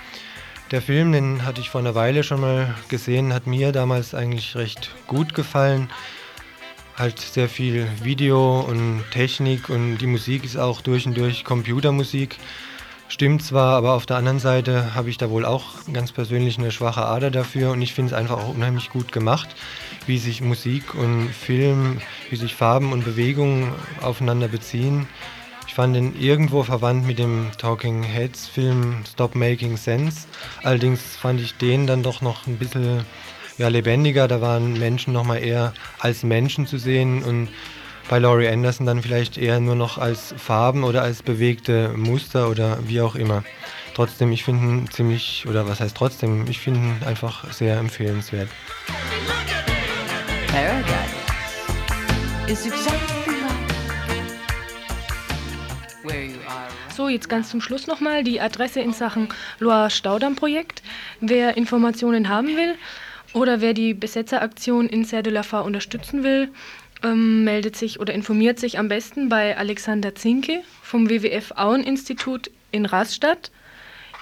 [0.73, 4.57] Der Film, den hatte ich vor einer Weile schon mal gesehen, hat mir damals eigentlich
[4.57, 5.89] recht gut gefallen.
[6.97, 12.39] Halt sehr viel Video und Technik und die Musik ist auch durch und durch Computermusik.
[13.11, 16.71] Stimmt zwar, aber auf der anderen Seite habe ich da wohl auch ganz persönlich eine
[16.71, 19.49] schwache Ader dafür und ich finde es einfach auch unheimlich gut gemacht,
[20.07, 25.09] wie sich Musik und Film, wie sich Farben und Bewegungen aufeinander beziehen.
[25.67, 30.27] Ich fand ihn irgendwo verwandt mit dem Talking Heads Film Stop Making Sense.
[30.63, 33.07] Allerdings fand ich den dann doch noch ein bisschen
[33.57, 34.29] ja, lebendiger.
[34.29, 37.49] Da waren Menschen noch mal eher als Menschen zu sehen und
[38.09, 42.79] bei Laurie Anderson dann vielleicht eher nur noch als Farben oder als bewegte Muster oder
[42.89, 43.45] wie auch immer.
[43.95, 48.49] Trotzdem, ich finde ihn ziemlich, oder was heißt trotzdem, ich finde ihn einfach sehr empfehlenswert.
[56.97, 59.29] So, jetzt ganz zum Schluss nochmal die Adresse in Sachen
[59.61, 60.83] Loire Staudamm-Projekt.
[61.21, 62.75] Wer Informationen haben will
[63.35, 66.49] oder wer die Besetzeraktion in Serre de la Far unterstützen will,
[67.03, 72.87] ähm, meldet sich oder informiert sich am besten bei Alexander Zinke vom WWF Auen-Institut in
[72.87, 73.51] Rastatt,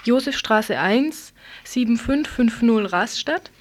[0.03, 3.51] Josefstraße 1, 7550 Rastatt.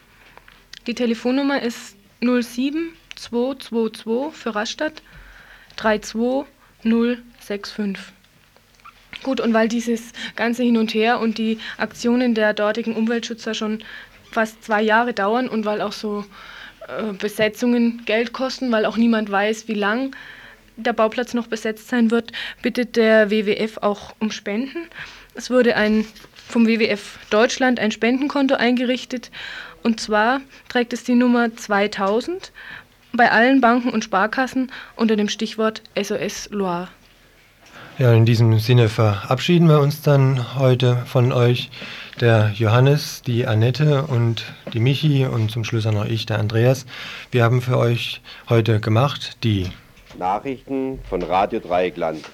[0.86, 5.02] Die Telefonnummer ist 07222 für Rastatt
[5.76, 8.12] 32065.
[9.22, 13.82] Gut, und weil dieses ganze Hin und Her und die Aktionen der dortigen Umweltschützer schon
[14.30, 16.24] fast zwei Jahre dauern und weil auch so
[16.88, 20.14] äh, Besetzungen Geld kosten, weil auch niemand weiß, wie lang
[20.76, 22.32] der Bauplatz noch besetzt sein wird,
[22.62, 24.88] bittet der WWF auch um Spenden.
[25.34, 26.04] Es wurde ein
[26.48, 29.30] vom WWF Deutschland ein Spendenkonto eingerichtet
[29.82, 32.52] und zwar trägt es die Nummer 2000
[33.12, 36.88] bei allen Banken und Sparkassen unter dem Stichwort SOS Loire.
[37.98, 41.70] Ja, in diesem Sinne verabschieden wir uns dann heute von euch.
[42.20, 46.86] Der Johannes, die Annette und die Michi und zum Schluss auch noch ich, der Andreas.
[47.30, 49.66] Wir haben für euch heute gemacht die
[50.18, 52.24] Nachrichten von Radio Dreieckland.